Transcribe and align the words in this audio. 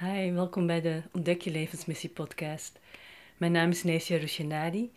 Hi, 0.00 0.32
welkom 0.32 0.66
bij 0.66 0.80
de 0.80 1.02
Ontdek 1.12 1.40
je 1.40 1.50
levensmissie 1.50 2.10
podcast. 2.10 2.78
Mijn 3.36 3.52
naam 3.52 3.70
is 3.70 3.82
Nesia 3.82 4.16
Rushanadi 4.16 4.92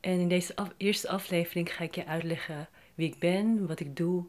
en 0.00 0.20
in 0.20 0.28
deze 0.28 0.54
eerste 0.76 1.08
aflevering 1.08 1.74
ga 1.74 1.84
ik 1.84 1.94
je 1.94 2.06
uitleggen 2.06 2.68
wie 2.94 3.08
ik 3.08 3.18
ben, 3.18 3.66
wat 3.66 3.80
ik 3.80 3.96
doe 3.96 4.24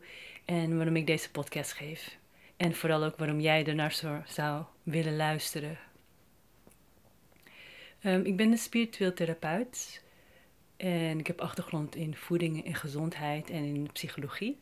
en 0.46 0.76
waarom 0.78 0.96
ik 0.96 1.08
deze 1.08 1.32
podcast 1.32 1.74
geef. 1.74 2.18
En 2.58 2.76
vooral 2.76 3.04
ook 3.04 3.18
waarom 3.18 3.40
jij 3.40 3.66
ernaar 3.66 4.24
zou 4.28 4.64
willen 4.84 5.16
luisteren. 5.16 5.78
Um, 8.04 8.26
ik 8.26 8.38
ben 8.38 8.52
een 8.52 8.58
spiritueel 8.58 9.14
therapeut 9.14 10.04
en 10.78 11.20
ik 11.20 11.28
heb 11.28 11.42
achtergrond 11.42 11.96
in 11.96 12.16
voeding 12.16 12.66
en 12.66 12.76
gezondheid 12.76 13.50
en 13.50 13.64
in 13.64 13.90
psychologie. 13.92 14.60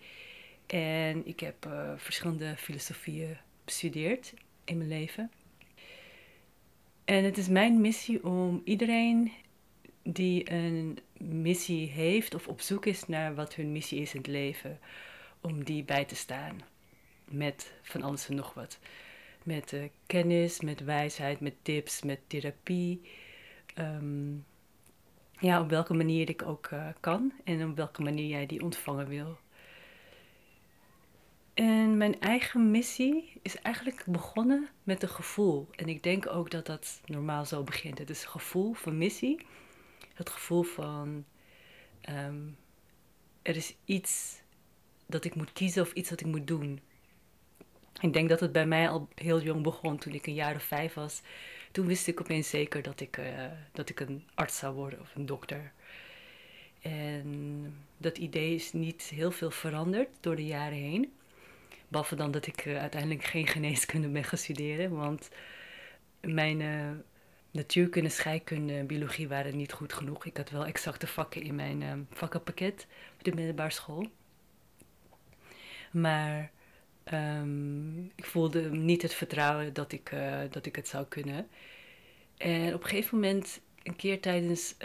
En 0.65 1.27
ik 1.27 1.39
heb 1.39 1.65
uh, 1.65 1.91
verschillende 1.97 2.55
filosofieën 2.57 3.37
bestudeerd 3.65 4.33
in 4.63 4.77
mijn 4.77 4.89
leven. 4.89 5.31
En 7.05 7.23
het 7.23 7.37
is 7.37 7.47
mijn 7.47 7.81
missie 7.81 8.23
om 8.23 8.61
iedereen 8.63 9.31
die 10.03 10.51
een 10.51 10.99
missie 11.17 11.87
heeft 11.87 12.35
of 12.35 12.47
op 12.47 12.61
zoek 12.61 12.85
is 12.85 13.07
naar 13.07 13.35
wat 13.35 13.55
hun 13.55 13.71
missie 13.71 14.01
is 14.01 14.13
in 14.13 14.19
het 14.19 14.29
leven, 14.29 14.79
om 15.41 15.63
die 15.63 15.83
bij 15.83 16.05
te 16.05 16.15
staan. 16.15 16.61
Met 17.25 17.73
van 17.81 18.01
alles 18.01 18.29
en 18.29 18.35
nog 18.35 18.53
wat. 18.53 18.79
Met 19.43 19.71
uh, 19.71 19.83
kennis, 20.05 20.61
met 20.61 20.83
wijsheid, 20.83 21.39
met 21.39 21.53
tips, 21.61 22.01
met 22.01 22.19
therapie. 22.27 23.01
Ehm, 23.73 24.33
ja, 25.39 25.61
op 25.61 25.69
welke 25.69 25.93
manier 25.93 26.29
ik 26.29 26.41
ook 26.41 26.69
uh, 26.73 26.87
kan 26.99 27.33
en 27.43 27.69
op 27.69 27.75
welke 27.75 28.01
manier 28.01 28.27
jij 28.27 28.45
die 28.45 28.61
ontvangen 28.61 29.07
wil. 29.07 29.37
En 31.53 31.97
mijn 31.97 32.19
eigen 32.19 32.71
missie 32.71 33.39
is 33.41 33.55
eigenlijk 33.55 34.03
begonnen 34.05 34.69
met 34.83 35.03
een 35.03 35.09
gevoel. 35.09 35.67
En 35.75 35.87
ik 35.87 36.03
denk 36.03 36.27
ook 36.27 36.51
dat 36.51 36.65
dat 36.65 37.01
normaal 37.05 37.45
zo 37.45 37.63
begint. 37.63 37.97
Het 37.97 38.09
is 38.09 38.23
een 38.23 38.29
gevoel 38.29 38.73
van 38.73 38.97
missie. 38.97 39.45
Het 40.13 40.29
gevoel 40.29 40.63
van 40.63 41.25
ehm, 42.01 42.39
er 43.41 43.55
is 43.55 43.75
iets 43.85 44.41
dat 45.05 45.25
ik 45.25 45.35
moet 45.35 45.53
kiezen 45.53 45.81
of 45.81 45.93
iets 45.93 46.09
dat 46.09 46.19
ik 46.19 46.25
moet 46.25 46.47
doen. 46.47 46.79
Ik 48.01 48.13
denk 48.13 48.29
dat 48.29 48.39
het 48.39 48.51
bij 48.51 48.65
mij 48.65 48.89
al 48.89 49.07
heel 49.15 49.41
jong 49.41 49.63
begon, 49.63 49.97
toen 49.97 50.13
ik 50.13 50.27
een 50.27 50.33
jaar 50.33 50.55
of 50.55 50.63
vijf 50.63 50.93
was. 50.93 51.21
Toen 51.71 51.85
wist 51.85 52.07
ik 52.07 52.19
opeens 52.19 52.49
zeker 52.49 52.81
dat 52.81 52.99
ik, 52.99 53.17
uh, 53.17 53.45
dat 53.71 53.89
ik 53.89 53.99
een 53.99 54.23
arts 54.33 54.57
zou 54.57 54.75
worden 54.75 54.99
of 54.99 55.15
een 55.15 55.25
dokter. 55.25 55.71
En 56.81 57.73
dat 57.97 58.17
idee 58.17 58.55
is 58.55 58.73
niet 58.73 59.01
heel 59.01 59.31
veel 59.31 59.51
veranderd 59.51 60.09
door 60.19 60.35
de 60.35 60.45
jaren 60.45 60.77
heen. 60.77 61.13
Behalve 61.91 62.15
dan 62.15 62.31
dat 62.31 62.47
ik 62.47 62.65
uh, 62.65 62.79
uiteindelijk 62.79 63.23
geen 63.23 63.47
geneeskunde 63.47 64.07
ben 64.07 64.23
gaan 64.23 64.37
studeren. 64.37 64.91
Want 64.91 65.29
mijn 66.21 66.59
uh, 66.59 66.89
natuurkunde, 67.51 68.09
scheikunde 68.09 68.73
en 68.73 68.87
biologie 68.87 69.27
waren 69.27 69.57
niet 69.57 69.71
goed 69.71 69.93
genoeg. 69.93 70.25
Ik 70.25 70.37
had 70.37 70.49
wel 70.49 70.65
exacte 70.65 71.07
vakken 71.07 71.41
in 71.41 71.55
mijn 71.55 71.81
uh, 71.81 71.93
vakkenpakket 72.09 72.87
op 73.17 73.23
de 73.23 73.33
middelbare 73.35 73.69
school. 73.69 74.11
Maar 75.91 76.51
um, 77.13 78.11
ik 78.15 78.25
voelde 78.25 78.69
niet 78.69 79.01
het 79.01 79.13
vertrouwen 79.13 79.73
dat 79.73 79.91
ik, 79.91 80.11
dat 80.49 80.65
ik 80.65 80.75
het 80.75 80.87
zou 80.87 81.05
kunnen. 81.05 81.47
En 82.37 82.73
op 82.73 82.83
een 82.83 82.89
gegeven 82.89 83.19
moment, 83.19 83.61
een 83.83 83.95
keer 83.95 84.21
tijdens 84.21 84.75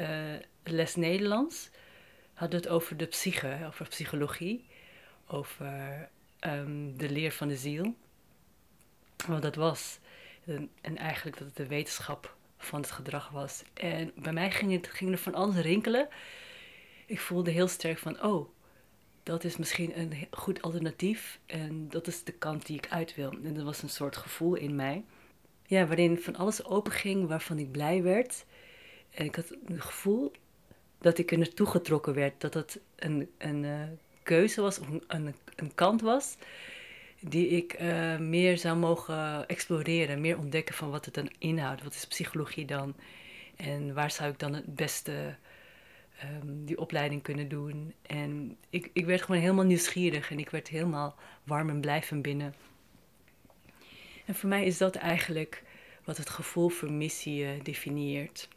les 0.62 0.94
Nederlands, 0.94 1.70
hadden 2.34 2.60
we 2.60 2.66
het 2.66 2.74
over 2.74 2.96
de 2.96 3.06
psyche, 3.06 3.58
over 3.66 3.88
psychologie. 3.88 4.64
Over 5.26 6.08
um, 6.46 6.98
de 6.98 7.10
leer 7.10 7.32
van 7.32 7.48
de 7.48 7.56
ziel. 7.56 7.94
Want 9.26 9.42
dat 9.42 9.54
was, 9.54 9.98
en, 10.44 10.70
en 10.80 10.96
eigenlijk 10.96 11.38
dat 11.38 11.46
het 11.46 11.56
de 11.56 11.66
wetenschap 11.66 12.36
van 12.58 12.80
het 12.80 12.90
gedrag 12.90 13.28
was. 13.28 13.62
En 13.74 14.12
bij 14.16 14.32
mij 14.32 14.50
ging, 14.50 14.72
het, 14.72 14.88
ging 14.88 15.12
er 15.12 15.18
van 15.18 15.34
alles 15.34 15.56
rinkelen. 15.56 16.08
Ik 17.06 17.20
voelde 17.20 17.50
heel 17.50 17.68
sterk 17.68 17.98
van, 17.98 18.22
oh, 18.22 18.48
dat 19.22 19.44
is 19.44 19.56
misschien 19.56 19.98
een 19.98 20.12
goed 20.30 20.62
alternatief. 20.62 21.40
En 21.46 21.88
dat 21.88 22.06
is 22.06 22.24
de 22.24 22.32
kant 22.32 22.66
die 22.66 22.76
ik 22.76 22.88
uit 22.88 23.14
wil. 23.14 23.30
En 23.30 23.54
dat 23.54 23.64
was 23.64 23.82
een 23.82 23.88
soort 23.88 24.16
gevoel 24.16 24.54
in 24.54 24.74
mij. 24.74 25.04
Ja, 25.66 25.86
waarin 25.86 26.18
van 26.18 26.36
alles 26.36 26.64
open 26.64 26.92
ging, 26.92 27.28
waarvan 27.28 27.58
ik 27.58 27.70
blij 27.70 28.02
werd. 28.02 28.44
En 29.10 29.24
ik 29.24 29.34
had 29.36 29.48
het 29.48 29.82
gevoel 29.82 30.32
dat 30.98 31.18
ik 31.18 31.30
er 31.30 31.38
naartoe 31.38 31.66
getrokken 31.66 32.14
werd. 32.14 32.40
Dat 32.40 32.54
het 32.54 32.80
een, 32.96 33.30
een 33.38 33.62
uh, 33.62 33.82
keuze 34.26 34.60
was, 34.60 34.78
of 34.78 34.88
een, 35.06 35.34
een, 35.56 35.74
kant 35.74 36.00
was, 36.00 36.36
die 37.20 37.48
ik 37.48 37.80
uh, 37.80 38.18
meer 38.18 38.58
zou 38.58 38.76
mogen 38.76 39.48
exploreren, 39.48 40.20
meer 40.20 40.38
ontdekken 40.38 40.74
van 40.74 40.90
wat 40.90 41.04
het 41.04 41.14
dan 41.14 41.30
inhoudt. 41.38 41.82
Wat 41.82 41.94
is 41.94 42.06
psychologie 42.06 42.64
dan? 42.64 42.94
En 43.56 43.94
waar 43.94 44.10
zou 44.10 44.30
ik 44.30 44.38
dan 44.38 44.54
het 44.54 44.74
beste 44.74 45.36
um, 46.24 46.64
die 46.64 46.78
opleiding 46.78 47.22
kunnen 47.22 47.48
doen? 47.48 47.94
En 48.02 48.56
ik, 48.70 48.90
ik 48.92 49.06
werd 49.06 49.22
gewoon 49.22 49.40
helemaal 49.40 49.64
nieuwsgierig 49.64 50.30
en 50.30 50.38
ik 50.38 50.50
werd 50.50 50.68
helemaal 50.68 51.14
warm 51.44 51.70
en 51.70 51.80
blij 51.80 52.02
van 52.02 52.20
binnen. 52.20 52.54
En 54.24 54.34
voor 54.34 54.48
mij 54.48 54.64
is 54.64 54.78
dat 54.78 54.94
eigenlijk 54.94 55.62
wat 56.04 56.16
het 56.16 56.30
gevoel 56.30 56.68
voor 56.68 56.92
missie 56.92 57.42
uh, 57.42 57.50
definieert. 57.62 58.48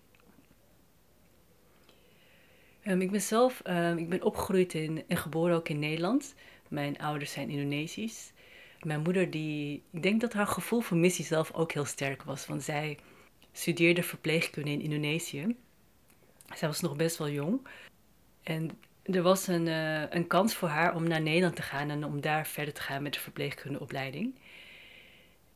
Um, 2.83 3.01
ik 3.01 3.11
ben 3.11 3.21
zelf 3.21 3.61
um, 3.67 3.97
ik 3.97 4.09
ben 4.09 4.23
opgegroeid 4.23 4.73
in, 4.73 5.03
en 5.07 5.17
geboren 5.17 5.55
ook 5.55 5.69
in 5.69 5.79
Nederland. 5.79 6.35
Mijn 6.67 6.99
ouders 6.99 7.31
zijn 7.31 7.49
Indonesisch. 7.49 8.31
Mijn 8.79 9.01
moeder, 9.01 9.31
die, 9.31 9.83
ik 9.91 10.03
denk 10.03 10.21
dat 10.21 10.33
haar 10.33 10.47
gevoel 10.47 10.79
voor 10.79 10.97
missie 10.97 11.25
zelf 11.25 11.53
ook 11.53 11.71
heel 11.71 11.85
sterk 11.85 12.23
was. 12.23 12.47
Want 12.47 12.63
zij 12.63 12.97
studeerde 13.51 14.03
verpleegkunde 14.03 14.71
in 14.71 14.81
Indonesië. 14.81 15.55
Zij 16.55 16.67
was 16.67 16.79
nog 16.81 16.95
best 16.95 17.17
wel 17.17 17.29
jong. 17.29 17.67
En 18.43 18.69
er 19.03 19.21
was 19.21 19.47
een, 19.47 19.65
uh, 19.65 20.09
een 20.09 20.27
kans 20.27 20.55
voor 20.55 20.69
haar 20.69 20.95
om 20.95 21.07
naar 21.07 21.21
Nederland 21.21 21.55
te 21.55 21.61
gaan 21.61 21.89
en 21.89 22.03
om 22.03 22.21
daar 22.21 22.47
verder 22.47 22.73
te 22.73 22.81
gaan 22.81 23.03
met 23.03 23.13
de 23.13 23.19
verpleegkundeopleiding. 23.19 24.35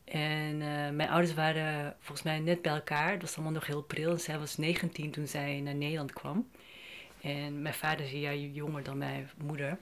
En 0.04 0.54
uh, 0.54 0.90
mijn 0.90 1.08
ouders 1.08 1.34
waren 1.34 1.96
volgens 1.98 2.22
mij 2.22 2.38
net 2.38 2.62
bij 2.62 2.72
elkaar. 2.72 3.10
Het 3.10 3.22
was 3.22 3.34
allemaal 3.34 3.52
nog 3.52 3.66
heel 3.66 3.82
pril. 3.82 4.10
En 4.10 4.20
zij 4.20 4.38
was 4.38 4.56
19 4.56 5.10
toen 5.10 5.26
zij 5.26 5.60
naar 5.60 5.74
Nederland 5.74 6.12
kwam. 6.12 6.50
En 7.24 7.62
mijn 7.62 7.74
vader 7.74 8.04
is 8.06 8.12
een 8.12 8.20
jaar 8.20 8.36
jonger 8.36 8.82
dan 8.82 8.98
mijn 8.98 9.30
moeder. 9.44 9.78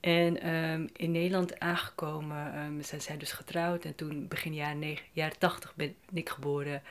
En 0.00 0.54
um, 0.54 0.88
in 0.92 1.10
Nederland 1.10 1.60
aangekomen 1.60 2.58
um, 2.58 2.82
zijn 2.82 3.00
zij 3.00 3.16
dus 3.16 3.32
getrouwd. 3.32 3.84
En 3.84 3.94
toen 3.94 4.28
begin 4.28 4.54
jaren, 4.54 4.98
jaren 5.12 5.38
80 5.38 5.74
ben 5.74 5.94
ik 6.12 6.28
geboren. 6.28 6.82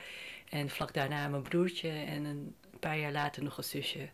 En 0.48 0.70
vlak 0.70 0.94
daarna 0.94 1.28
mijn 1.28 1.42
broertje. 1.42 1.88
En 1.88 2.24
een 2.24 2.54
paar 2.80 2.98
jaar 2.98 3.12
later 3.12 3.42
nog 3.42 3.56
een 3.56 3.64
zusje. 3.64 4.08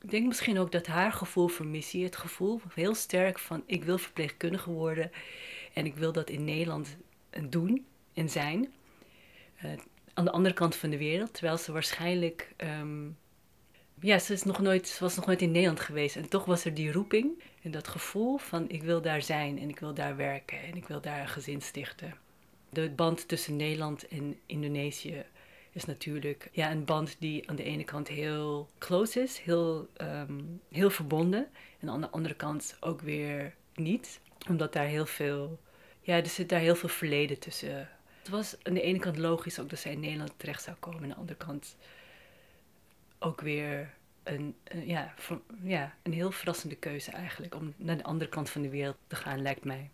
Ik 0.00 0.10
denk 0.10 0.26
misschien 0.26 0.58
ook 0.58 0.72
dat 0.72 0.86
haar 0.86 1.12
gevoel 1.12 1.48
voor 1.48 1.66
missie, 1.66 2.04
het 2.04 2.16
gevoel 2.16 2.60
heel 2.74 2.94
sterk 2.94 3.38
van 3.38 3.62
ik 3.66 3.84
wil 3.84 3.98
verpleegkundige 3.98 4.70
worden. 4.70 5.10
En 5.72 5.86
ik 5.86 5.94
wil 5.94 6.12
dat 6.12 6.30
in 6.30 6.44
Nederland 6.44 6.96
doen 7.48 7.86
en 8.14 8.28
zijn. 8.28 8.72
Uh, 9.64 9.72
aan 10.14 10.24
de 10.24 10.30
andere 10.30 10.54
kant 10.54 10.76
van 10.76 10.90
de 10.90 10.98
wereld. 10.98 11.34
Terwijl 11.34 11.56
ze 11.56 11.72
waarschijnlijk 11.72 12.54
um, 12.56 13.16
ja, 14.06 14.18
ze, 14.18 14.32
is 14.32 14.42
nog 14.42 14.60
nooit, 14.60 14.88
ze 14.88 15.04
was 15.04 15.16
nog 15.16 15.26
nooit 15.26 15.42
in 15.42 15.50
Nederland 15.50 15.80
geweest. 15.80 16.16
En 16.16 16.28
toch 16.28 16.44
was 16.44 16.64
er 16.64 16.74
die 16.74 16.92
roeping 16.92 17.42
en 17.62 17.70
dat 17.70 17.88
gevoel 17.88 18.36
van 18.36 18.68
ik 18.68 18.82
wil 18.82 19.00
daar 19.00 19.22
zijn 19.22 19.58
en 19.58 19.68
ik 19.68 19.78
wil 19.78 19.94
daar 19.94 20.16
werken 20.16 20.62
en 20.62 20.76
ik 20.76 20.86
wil 20.86 21.00
daar 21.00 21.20
een 21.20 21.28
gezin 21.28 21.62
stichten. 21.62 22.14
De 22.68 22.90
band 22.90 23.28
tussen 23.28 23.56
Nederland 23.56 24.08
en 24.08 24.38
Indonesië 24.46 25.24
is 25.72 25.84
natuurlijk 25.84 26.48
ja, 26.52 26.70
een 26.70 26.84
band 26.84 27.16
die 27.18 27.48
aan 27.48 27.56
de 27.56 27.62
ene 27.62 27.84
kant 27.84 28.08
heel 28.08 28.68
close 28.78 29.22
is, 29.22 29.38
heel, 29.38 29.88
um, 30.00 30.60
heel 30.70 30.90
verbonden. 30.90 31.48
En 31.80 31.88
aan 31.88 32.00
de 32.00 32.10
andere 32.10 32.34
kant 32.34 32.76
ook 32.80 33.00
weer 33.00 33.54
niet, 33.74 34.20
omdat 34.48 34.72
daar 34.72 34.86
heel 34.86 35.06
veel, 35.06 35.58
ja, 36.00 36.16
er 36.16 36.26
zit 36.26 36.48
daar 36.48 36.60
heel 36.60 36.76
veel 36.76 36.88
verleden 36.88 37.38
tussen. 37.38 37.88
Het 38.18 38.28
was 38.28 38.56
aan 38.62 38.74
de 38.74 38.82
ene 38.82 38.98
kant 38.98 39.18
logisch 39.18 39.60
ook 39.60 39.70
dat 39.70 39.78
zij 39.78 39.92
in 39.92 40.00
Nederland 40.00 40.32
terecht 40.36 40.62
zou 40.62 40.76
komen, 40.76 41.02
aan 41.02 41.08
de 41.08 41.14
andere 41.14 41.38
kant 41.38 41.76
ook 43.18 43.40
weer 43.40 43.94
een, 44.26 44.56
ja, 44.84 45.14
ja, 45.62 45.94
een 46.02 46.12
heel 46.12 46.30
verrassende 46.30 46.76
keuze 46.76 47.10
eigenlijk. 47.10 47.54
Om 47.54 47.74
naar 47.76 47.96
de 47.96 48.02
andere 48.02 48.30
kant 48.30 48.50
van 48.50 48.62
de 48.62 48.68
wereld 48.68 48.96
te 49.06 49.16
gaan, 49.16 49.42
lijkt 49.42 49.64
mij. 49.64 49.90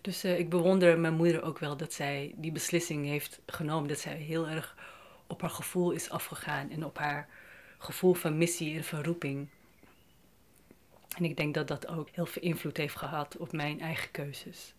Dus 0.00 0.24
uh, 0.24 0.38
ik 0.38 0.50
bewonder 0.50 0.98
mijn 0.98 1.14
moeder 1.14 1.42
ook 1.42 1.58
wel 1.58 1.76
dat 1.76 1.92
zij 1.92 2.34
die 2.36 2.52
beslissing 2.52 3.06
heeft 3.06 3.40
genomen. 3.46 3.88
Dat 3.88 3.98
zij 3.98 4.16
heel 4.16 4.48
erg 4.48 4.76
op 5.26 5.40
haar 5.40 5.50
gevoel 5.50 5.90
is 5.90 6.10
afgegaan 6.10 6.70
en 6.70 6.84
op 6.84 6.98
haar 6.98 7.28
gevoel 7.78 8.14
van 8.14 8.38
missie 8.38 8.76
en 8.76 8.84
van 8.84 9.02
roeping. 9.02 9.48
En 11.16 11.24
ik 11.24 11.36
denk 11.36 11.54
dat 11.54 11.68
dat 11.68 11.86
ook 11.86 12.08
heel 12.10 12.26
veel 12.26 12.42
invloed 12.42 12.76
heeft 12.76 12.96
gehad 12.96 13.36
op 13.36 13.52
mijn 13.52 13.80
eigen 13.80 14.10
keuzes. 14.10 14.74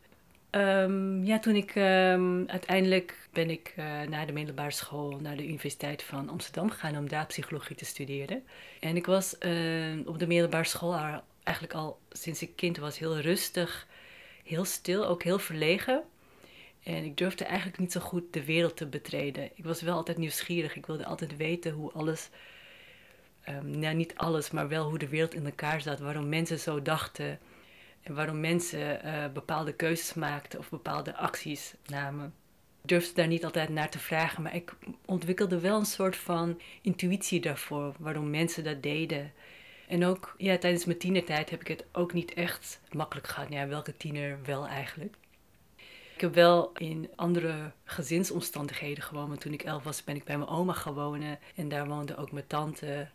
Um, 0.57 1.24
ja, 1.24 1.39
toen 1.39 1.56
ik 1.56 1.75
um, 1.75 2.48
uiteindelijk 2.48 3.30
ben 3.31 3.50
ik 3.50 3.74
uh, 3.77 4.01
naar 4.01 4.25
de 4.25 4.31
middelbare 4.31 4.71
school, 4.71 5.19
naar 5.19 5.38
de 5.38 5.48
Universiteit 5.48 6.04
van 6.04 6.30
Amsterdam 6.30 6.69
gegaan 6.69 6.98
om 6.98 7.09
daar 7.09 7.25
psychologie 7.25 7.75
te 7.75 7.86
studeren. 7.86 8.44
En 8.80 8.95
ik 8.95 9.06
was 9.06 9.36
uh, 9.39 10.07
op 10.07 10.19
de 10.19 10.27
middelbare 10.27 10.63
school 10.63 11.21
eigenlijk 11.44 11.77
al 11.77 12.00
sinds 12.09 12.42
ik 12.42 12.56
kind 12.56 12.77
was 12.77 13.00
heel 13.00 13.19
rustig, 13.19 13.88
heel 14.44 14.65
stil, 14.65 15.06
ook 15.07 15.24
heel 15.24 15.39
verlegen. 15.39 16.04
En 16.83 17.04
ik 17.04 17.18
durfde 17.18 17.45
eigenlijk 17.45 17.80
niet 17.80 17.92
zo 17.92 18.00
goed 18.00 18.33
de 18.33 18.45
wereld 18.45 18.77
te 18.77 18.86
betreden. 18.86 19.50
Ik 19.56 19.63
was 19.63 19.81
wel 19.81 19.95
altijd 19.95 20.18
nieuwsgierig. 20.18 20.75
Ik 20.75 20.86
wilde 20.86 21.06
altijd 21.06 21.38
weten 21.38 21.71
hoe 21.71 21.92
alles, 21.92 22.30
um, 23.50 23.80
nou 23.80 23.95
niet 23.95 24.15
alles, 24.15 24.51
maar 24.51 24.68
wel 24.68 24.89
hoe 24.89 24.98
de 24.98 25.07
wereld 25.07 25.33
in 25.33 25.45
elkaar 25.45 25.81
zat. 25.81 26.00
Waarom 26.00 26.30
mensen 26.30 26.59
zo 26.59 26.81
dachten. 26.81 27.39
En 28.01 28.13
waarom 28.13 28.39
mensen 28.39 29.05
uh, 29.05 29.27
bepaalde 29.33 29.73
keuzes 29.73 30.13
maakten 30.13 30.59
of 30.59 30.69
bepaalde 30.69 31.15
acties 31.15 31.73
namen. 31.85 32.33
Ik 32.81 32.89
durfde 32.89 33.13
daar 33.13 33.27
niet 33.27 33.45
altijd 33.45 33.69
naar 33.69 33.89
te 33.89 33.99
vragen, 33.99 34.44
maar 34.44 34.55
ik 34.55 34.73
ontwikkelde 35.05 35.59
wel 35.59 35.79
een 35.79 35.85
soort 35.85 36.15
van 36.15 36.61
intuïtie 36.81 37.39
daarvoor. 37.39 37.95
Waarom 37.99 38.29
mensen 38.29 38.63
dat 38.63 38.83
deden. 38.83 39.33
En 39.88 40.05
ook 40.05 40.35
ja, 40.38 40.57
tijdens 40.57 40.85
mijn 40.85 40.97
tienertijd 40.97 41.49
heb 41.49 41.61
ik 41.61 41.67
het 41.67 41.85
ook 41.91 42.13
niet 42.13 42.33
echt 42.33 42.81
makkelijk 42.91 43.27
gehad. 43.27 43.49
Ja, 43.49 43.67
welke 43.67 43.97
tiener 43.97 44.39
wel 44.45 44.67
eigenlijk. 44.67 45.15
Ik 46.13 46.23
heb 46.23 46.33
wel 46.33 46.71
in 46.77 47.09
andere 47.15 47.71
gezinsomstandigheden 47.83 49.03
gewoond. 49.03 49.41
Toen 49.41 49.53
ik 49.53 49.63
elf 49.63 49.83
was, 49.83 50.03
ben 50.03 50.15
ik 50.15 50.23
bij 50.23 50.38
mijn 50.38 50.49
oma 50.49 50.94
wonen. 50.94 51.39
En 51.55 51.69
daar 51.69 51.88
woonde 51.88 52.17
ook 52.17 52.31
mijn 52.31 52.47
tante. 52.47 53.09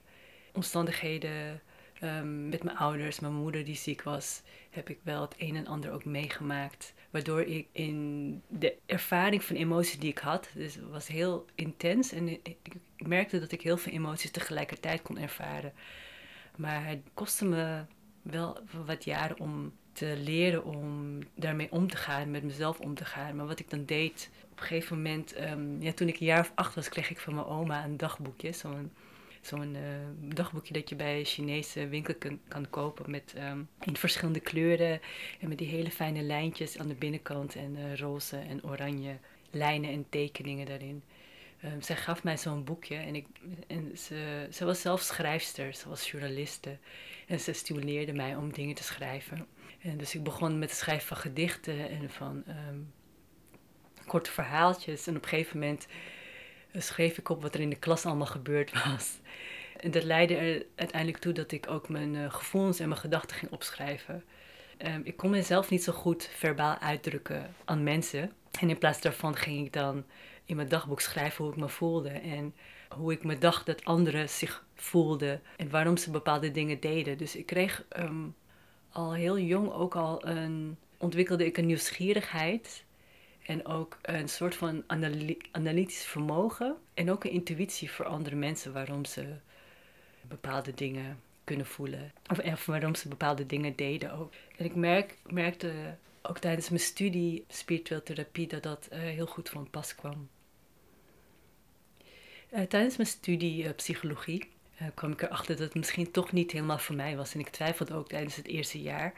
Omstandigheden 0.52 1.60
um, 2.04 2.48
met 2.48 2.62
mijn 2.62 2.76
ouders, 2.76 3.20
mijn 3.20 3.34
moeder 3.34 3.64
die 3.64 3.76
ziek 3.76 4.02
was, 4.02 4.42
heb 4.70 4.88
ik 4.88 4.98
wel 5.02 5.20
het 5.20 5.34
een 5.38 5.56
en 5.56 5.66
ander 5.66 5.90
ook 5.90 6.04
meegemaakt. 6.04 6.94
Waardoor 7.10 7.42
ik 7.42 7.66
in 7.72 8.42
de 8.48 8.74
ervaring 8.86 9.44
van 9.44 9.56
emoties 9.56 9.98
die 9.98 10.10
ik 10.10 10.18
had, 10.18 10.50
dus 10.54 10.74
het 10.74 10.88
was 10.90 11.08
heel 11.08 11.46
intens. 11.54 12.12
En 12.12 12.28
ik 12.28 12.74
merkte 12.96 13.40
dat 13.40 13.52
ik 13.52 13.62
heel 13.62 13.76
veel 13.76 13.92
emoties 13.92 14.30
tegelijkertijd 14.30 15.02
kon 15.02 15.18
ervaren. 15.18 15.72
Maar 16.56 16.86
het 16.86 17.00
kostte 17.14 17.44
me 17.44 17.84
wel 18.22 18.58
wat 18.86 19.04
jaren 19.04 19.40
om 19.40 19.72
te 19.92 20.14
leren 20.18 20.64
om 20.64 21.18
daarmee 21.34 21.72
om 21.72 21.88
te 21.88 21.96
gaan, 21.96 22.30
met 22.30 22.42
mezelf 22.42 22.80
om 22.80 22.94
te 22.94 23.04
gaan. 23.04 23.36
Maar 23.36 23.46
wat 23.46 23.58
ik 23.58 23.70
dan 23.70 23.84
deed, 23.84 24.30
op 24.50 24.60
een 24.60 24.66
gegeven 24.66 24.96
moment, 24.96 25.40
um, 25.40 25.82
ja, 25.82 25.92
toen 25.92 26.08
ik 26.08 26.20
een 26.20 26.26
jaar 26.26 26.40
of 26.40 26.52
acht 26.54 26.74
was, 26.74 26.88
kreeg 26.88 27.10
ik 27.10 27.20
van 27.20 27.34
mijn 27.34 27.46
oma 27.46 27.84
een 27.84 27.96
dagboekje. 27.96 28.52
Zo'n 29.42 29.74
uh, 29.74 30.34
dagboekje 30.34 30.72
dat 30.72 30.88
je 30.88 30.96
bij 30.96 31.24
Chinese 31.24 31.88
winkel 31.88 32.14
kan, 32.14 32.40
kan 32.48 32.70
kopen 32.70 33.10
met 33.10 33.34
um, 33.36 33.68
in 33.80 33.96
verschillende 33.96 34.40
kleuren 34.40 35.00
en 35.40 35.48
met 35.48 35.58
die 35.58 35.68
hele 35.68 35.90
fijne 35.90 36.22
lijntjes 36.22 36.78
aan 36.78 36.88
de 36.88 36.94
binnenkant 36.94 37.56
en 37.56 37.76
uh, 37.76 37.96
roze 37.96 38.36
en 38.36 38.64
oranje 38.64 39.18
lijnen 39.50 39.90
en 39.90 40.06
tekeningen 40.08 40.66
daarin. 40.66 41.02
Um, 41.64 41.82
zij 41.82 41.96
gaf 41.96 42.24
mij 42.24 42.38
zo'n 42.38 42.64
boekje 42.64 42.96
en, 42.96 43.14
ik, 43.14 43.26
en 43.66 43.98
ze, 43.98 44.48
ze 44.50 44.64
was 44.64 44.80
zelf 44.80 45.00
schrijfster, 45.00 45.74
ze 45.74 45.88
was 45.88 46.10
journaliste. 46.10 46.78
En 47.26 47.40
ze 47.40 47.52
stimuleerde 47.52 48.12
mij 48.12 48.36
om 48.36 48.52
dingen 48.52 48.74
te 48.74 48.82
schrijven. 48.82 49.46
En 49.80 49.96
dus 49.96 50.14
ik 50.14 50.22
begon 50.22 50.58
met 50.58 50.68
het 50.68 50.78
schrijven 50.78 51.06
van 51.06 51.16
gedichten 51.16 51.88
en 51.88 52.10
van 52.10 52.44
um, 52.48 52.92
korte 54.06 54.30
verhaaltjes. 54.30 55.06
En 55.06 55.16
op 55.16 55.22
een 55.22 55.28
gegeven 55.28 55.58
moment 55.58 55.86
eh, 55.86 55.92
schreef 56.72 57.18
ik 57.18 57.28
op 57.28 57.42
wat 57.42 57.54
er 57.54 57.60
in 57.60 57.70
de 57.70 57.76
klas 57.76 58.06
allemaal 58.06 58.26
gebeurd 58.26 58.72
was. 58.84 59.18
En 59.76 59.90
dat 59.90 60.02
leidde 60.02 60.34
er 60.34 60.66
uiteindelijk 60.74 61.22
toe 61.22 61.32
dat 61.32 61.52
ik 61.52 61.70
ook 61.70 61.88
mijn 61.88 62.14
uh, 62.14 62.32
gevoelens 62.32 62.80
en 62.80 62.88
mijn 62.88 63.00
gedachten 63.00 63.36
ging 63.36 63.52
opschrijven. 63.52 64.24
Um, 64.86 65.00
ik 65.04 65.16
kon 65.16 65.30
mezelf 65.30 65.70
niet 65.70 65.82
zo 65.82 65.92
goed 65.92 66.28
verbaal 66.32 66.78
uitdrukken 66.78 67.54
aan 67.64 67.82
mensen. 67.82 68.32
En 68.60 68.68
in 68.70 68.78
plaats 68.78 69.00
daarvan 69.00 69.36
ging 69.36 69.66
ik 69.66 69.72
dan 69.72 70.04
in 70.44 70.56
mijn 70.56 70.68
dagboek 70.68 71.00
schrijven 71.00 71.44
hoe 71.44 71.52
ik 71.52 71.58
me 71.58 71.68
voelde. 71.68 72.08
En 72.08 72.54
hoe 72.88 73.12
ik 73.12 73.24
me 73.24 73.38
dacht 73.38 73.66
dat 73.66 73.84
anderen 73.84 74.28
zich 74.28 74.64
voelden. 74.74 75.42
En 75.56 75.70
waarom 75.70 75.96
ze 75.96 76.10
bepaalde 76.10 76.50
dingen 76.50 76.80
deden. 76.80 77.18
Dus 77.18 77.36
ik 77.36 77.46
kreeg 77.46 77.84
um, 77.98 78.34
al 78.90 79.14
heel 79.14 79.38
jong 79.38 79.72
ook 79.72 79.96
al 79.96 80.26
een, 80.26 80.76
ontwikkelde 80.96 81.46
ik 81.46 81.56
een 81.56 81.66
nieuwsgierigheid. 81.66 82.84
En 83.42 83.66
ook 83.66 83.98
een 84.02 84.28
soort 84.28 84.54
van 84.54 84.84
analytisch 85.52 86.04
vermogen. 86.04 86.76
En 86.94 87.10
ook 87.10 87.24
een 87.24 87.30
intuïtie 87.30 87.90
voor 87.90 88.04
andere 88.04 88.36
mensen 88.36 88.72
waarom 88.72 89.04
ze 89.04 89.34
bepaalde 90.22 90.74
dingen 90.74 91.20
kunnen 91.44 91.66
voelen. 91.66 92.12
Of, 92.30 92.38
of 92.38 92.66
waarom 92.66 92.94
ze 92.94 93.08
bepaalde 93.08 93.46
dingen 93.46 93.76
deden 93.76 94.12
ook. 94.12 94.32
En 94.56 94.64
ik 94.64 94.74
merk, 94.74 95.16
merkte 95.26 95.96
ook 96.22 96.38
tijdens 96.38 96.68
mijn 96.68 96.82
studie 96.82 97.44
spiritueel 97.48 98.02
therapie 98.02 98.46
dat 98.46 98.62
dat 98.62 98.88
uh, 98.92 98.98
heel 98.98 99.26
goed 99.26 99.48
van 99.48 99.70
pas 99.70 99.94
kwam. 99.94 100.28
Uh, 102.52 102.62
tijdens 102.62 102.96
mijn 102.96 103.08
studie 103.08 103.64
uh, 103.64 103.70
psychologie 103.76 104.50
kwam 104.94 105.12
ik 105.12 105.22
erachter 105.22 105.56
dat 105.56 105.64
het 105.64 105.74
misschien 105.74 106.10
toch 106.10 106.32
niet 106.32 106.50
helemaal 106.50 106.78
voor 106.78 106.94
mij 106.94 107.16
was. 107.16 107.34
En 107.34 107.40
ik 107.40 107.48
twijfelde 107.48 107.94
ook 107.94 108.08
tijdens 108.08 108.36
het 108.36 108.46
eerste 108.46 108.82
jaar. 108.82 109.14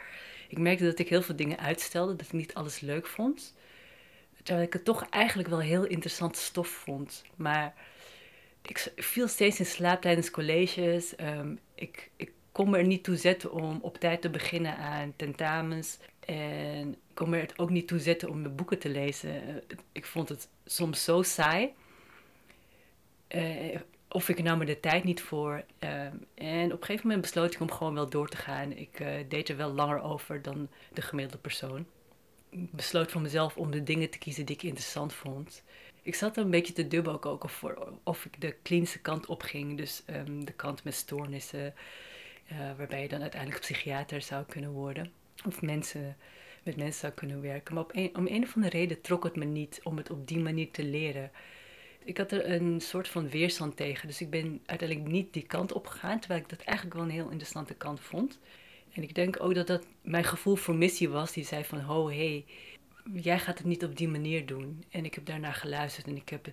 Ik 0.48 0.58
merkte 0.58 0.84
dat 0.84 0.98
ik 0.98 1.08
heel 1.08 1.22
veel 1.22 1.36
dingen 1.36 1.58
uitstelde, 1.58 2.16
dat 2.16 2.26
ik 2.26 2.32
niet 2.32 2.54
alles 2.54 2.80
leuk 2.80 3.06
vond. 3.06 3.54
Terwijl 4.44 4.66
ik 4.66 4.72
het 4.72 4.84
toch 4.84 5.08
eigenlijk 5.08 5.48
wel 5.48 5.60
heel 5.60 5.84
interessante 5.84 6.38
stof 6.38 6.68
vond. 6.68 7.24
Maar 7.36 7.74
ik 8.62 8.92
viel 8.96 9.28
steeds 9.28 9.58
in 9.58 9.66
slaap 9.66 10.00
tijdens 10.00 10.30
colleges. 10.30 11.20
Um, 11.20 11.58
ik, 11.74 12.10
ik 12.16 12.32
kon 12.52 12.70
me 12.70 12.78
er 12.78 12.86
niet 12.86 13.04
toe 13.04 13.16
zetten 13.16 13.52
om 13.52 13.78
op 13.82 13.98
tijd 13.98 14.20
te 14.20 14.30
beginnen 14.30 14.76
aan 14.76 15.12
tentamens. 15.16 15.98
En 16.20 16.92
ik 16.92 17.14
kon 17.14 17.30
me 17.30 17.38
er 17.38 17.52
ook 17.56 17.70
niet 17.70 17.88
toe 17.88 17.98
zetten 17.98 18.28
om 18.28 18.40
mijn 18.40 18.54
boeken 18.54 18.78
te 18.78 18.88
lezen. 18.88 19.62
Ik 19.92 20.04
vond 20.04 20.28
het 20.28 20.48
soms 20.64 21.04
zo 21.04 21.22
saai. 21.22 21.72
Uh, 23.28 23.76
of 24.08 24.28
ik 24.28 24.42
nam 24.42 24.60
er 24.60 24.66
de 24.66 24.80
tijd 24.80 25.04
niet 25.04 25.22
voor. 25.22 25.64
Uh, 25.84 25.90
en 26.34 26.72
op 26.72 26.80
een 26.80 26.86
gegeven 26.86 27.06
moment 27.06 27.20
besloot 27.20 27.54
ik 27.54 27.60
om 27.60 27.70
gewoon 27.70 27.94
wel 27.94 28.08
door 28.08 28.28
te 28.28 28.36
gaan. 28.36 28.72
Ik 28.72 29.00
uh, 29.00 29.08
deed 29.28 29.48
er 29.48 29.56
wel 29.56 29.72
langer 29.72 30.02
over 30.02 30.42
dan 30.42 30.68
de 30.92 31.02
gemiddelde 31.02 31.38
persoon. 31.38 31.86
Besloot 32.54 33.10
voor 33.10 33.20
mezelf 33.20 33.56
om 33.56 33.70
de 33.70 33.82
dingen 33.82 34.10
te 34.10 34.18
kiezen 34.18 34.46
die 34.46 34.54
ik 34.54 34.62
interessant 34.62 35.12
vond. 35.12 35.62
Ik 36.02 36.14
zat 36.14 36.36
een 36.36 36.50
beetje 36.50 36.72
te 36.72 36.88
dubbel 36.88 37.22
ook 37.24 37.44
of, 37.44 37.64
of 38.02 38.24
ik 38.24 38.40
de 38.40 38.56
klinische 38.62 38.98
kant 38.98 39.26
opging. 39.26 39.76
Dus 39.76 40.02
um, 40.10 40.44
de 40.44 40.52
kant 40.52 40.84
met 40.84 40.94
stoornissen. 40.94 41.74
Uh, 42.52 42.58
waarbij 42.76 43.02
je 43.02 43.08
dan 43.08 43.20
uiteindelijk 43.20 43.60
psychiater 43.60 44.22
zou 44.22 44.44
kunnen 44.44 44.70
worden. 44.70 45.12
Of 45.46 45.62
mensen, 45.62 46.16
met 46.62 46.76
mensen 46.76 47.00
zou 47.00 47.12
kunnen 47.12 47.40
werken. 47.40 47.74
Maar 47.74 47.82
op 47.82 47.92
om 47.96 48.26
een 48.26 48.42
of 48.42 48.54
andere 48.54 48.78
reden 48.78 49.00
trok 49.00 49.24
het 49.24 49.36
me 49.36 49.44
niet 49.44 49.80
om 49.82 49.96
het 49.96 50.10
op 50.10 50.28
die 50.28 50.38
manier 50.38 50.70
te 50.70 50.84
leren 50.84 51.30
ik 52.04 52.16
had 52.16 52.32
er 52.32 52.50
een 52.50 52.80
soort 52.80 53.08
van 53.08 53.28
weerstand 53.28 53.76
tegen. 53.76 54.08
Dus 54.08 54.20
ik 54.20 54.30
ben 54.30 54.62
uiteindelijk 54.66 55.10
niet 55.10 55.32
die 55.32 55.42
kant 55.42 55.72
op 55.72 55.86
gegaan, 55.86 56.18
terwijl 56.18 56.40
ik 56.40 56.48
dat 56.48 56.60
eigenlijk 56.60 56.96
wel 56.96 57.04
een 57.04 57.10
heel 57.10 57.28
interessante 57.28 57.74
kant 57.74 58.00
vond. 58.00 58.38
En 58.94 59.02
ik 59.02 59.14
denk 59.14 59.42
ook 59.42 59.54
dat 59.54 59.66
dat 59.66 59.86
mijn 60.02 60.24
gevoel 60.24 60.56
voor 60.56 60.74
missie 60.74 61.08
was, 61.08 61.32
die 61.32 61.44
zei 61.44 61.64
van, 61.64 61.80
ho, 61.80 62.08
hé, 62.08 62.14
hey, 62.14 62.44
jij 63.22 63.38
gaat 63.38 63.58
het 63.58 63.66
niet 63.66 63.84
op 63.84 63.96
die 63.96 64.08
manier 64.08 64.46
doen. 64.46 64.84
En 64.90 65.04
ik 65.04 65.14
heb 65.14 65.26
daarnaar 65.26 65.54
geluisterd 65.54 66.06
en 66.06 66.16
ik 66.16 66.28
heb, 66.28 66.52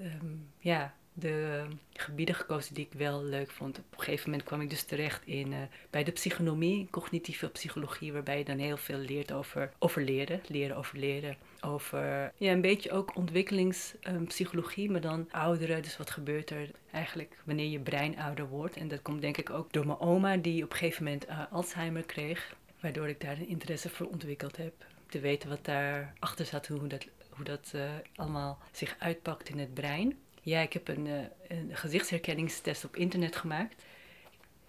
um, 0.00 0.50
ja, 0.58 0.94
de 1.18 1.66
gebieden 1.92 2.34
gekozen 2.34 2.74
die 2.74 2.88
ik 2.90 2.98
wel 2.98 3.24
leuk 3.24 3.50
vond. 3.50 3.78
Op 3.78 3.84
een 3.90 4.04
gegeven 4.04 4.30
moment 4.30 4.48
kwam 4.48 4.60
ik 4.60 4.70
dus 4.70 4.82
terecht 4.82 5.26
in, 5.26 5.52
uh, 5.52 5.58
bij 5.90 6.04
de 6.04 6.10
psychonomie, 6.10 6.88
cognitieve 6.90 7.48
psychologie, 7.48 8.12
waarbij 8.12 8.38
je 8.38 8.44
dan 8.44 8.58
heel 8.58 8.76
veel 8.76 8.98
leert 8.98 9.32
over, 9.32 9.72
over 9.78 10.02
leren, 10.02 10.40
leren 10.46 10.76
over 10.76 10.98
leren. 10.98 11.36
Over 11.60 12.32
ja, 12.36 12.52
een 12.52 12.60
beetje 12.60 12.90
ook 12.90 13.16
ontwikkelingspsychologie, 13.16 14.86
um, 14.86 14.92
maar 14.92 15.00
dan 15.00 15.28
ouderen. 15.30 15.82
Dus 15.82 15.96
wat 15.96 16.10
gebeurt 16.10 16.50
er 16.50 16.70
eigenlijk 16.92 17.36
wanneer 17.44 17.68
je 17.68 17.80
brein 17.80 18.18
ouder 18.18 18.48
wordt? 18.48 18.76
En 18.76 18.88
dat 18.88 19.02
komt 19.02 19.20
denk 19.20 19.36
ik 19.36 19.50
ook 19.50 19.72
door 19.72 19.86
mijn 19.86 20.00
oma, 20.00 20.36
die 20.36 20.64
op 20.64 20.70
een 20.70 20.76
gegeven 20.76 21.04
moment 21.04 21.28
uh, 21.28 21.40
Alzheimer 21.50 22.02
kreeg. 22.02 22.56
Waardoor 22.80 23.08
ik 23.08 23.20
daar 23.20 23.36
een 23.36 23.48
interesse 23.48 23.88
voor 23.88 24.06
ontwikkeld 24.06 24.56
heb. 24.56 24.72
Te 25.06 25.20
weten 25.20 25.48
wat 25.48 25.64
daarachter 25.64 26.46
zat, 26.46 26.66
hoe 26.66 26.86
dat, 26.86 27.06
hoe 27.30 27.44
dat 27.44 27.72
uh, 27.74 27.90
allemaal 28.14 28.58
zich 28.72 28.96
uitpakt 28.98 29.48
in 29.48 29.58
het 29.58 29.74
brein. 29.74 30.16
Ja, 30.48 30.60
ik 30.60 30.72
heb 30.72 30.88
een, 30.88 31.06
uh, 31.06 31.24
een 31.48 31.76
gezichtsherkenningstest 31.76 32.84
op 32.84 32.96
internet 32.96 33.36
gemaakt. 33.36 33.84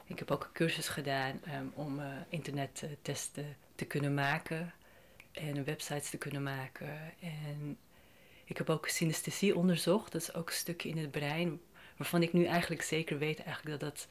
Ik 0.06 0.20
heb 0.20 0.32
ook 0.32 0.44
een 0.44 0.52
cursus 0.52 0.88
gedaan 0.88 1.42
um, 1.56 1.72
om 1.76 2.00
uh, 2.00 2.06
internettesten 2.30 3.58
te 3.76 3.86
kunnen 3.86 4.14
maken 4.14 4.74
en 5.32 5.64
websites 5.64 6.10
te 6.10 6.18
kunnen 6.18 6.44
maken. 6.44 7.14
En 7.20 7.78
ik 8.46 8.58
heb 8.58 8.70
ook 8.70 8.88
synesthesie 8.88 9.56
onderzocht. 9.56 10.12
Dat 10.12 10.22
is 10.22 10.34
ook 10.34 10.48
een 10.48 10.56
stukje 10.56 10.90
in 10.90 10.98
het 10.98 11.12
brein 11.12 11.62
waarvan 11.98 12.22
ik 12.24 12.34
nu 12.34 12.46
eigenlijk 12.46 12.82
zeker 12.82 13.18
weet 13.18 13.44
eigenlijk 13.44 13.80
dat 13.80 13.90
dat 13.90 14.08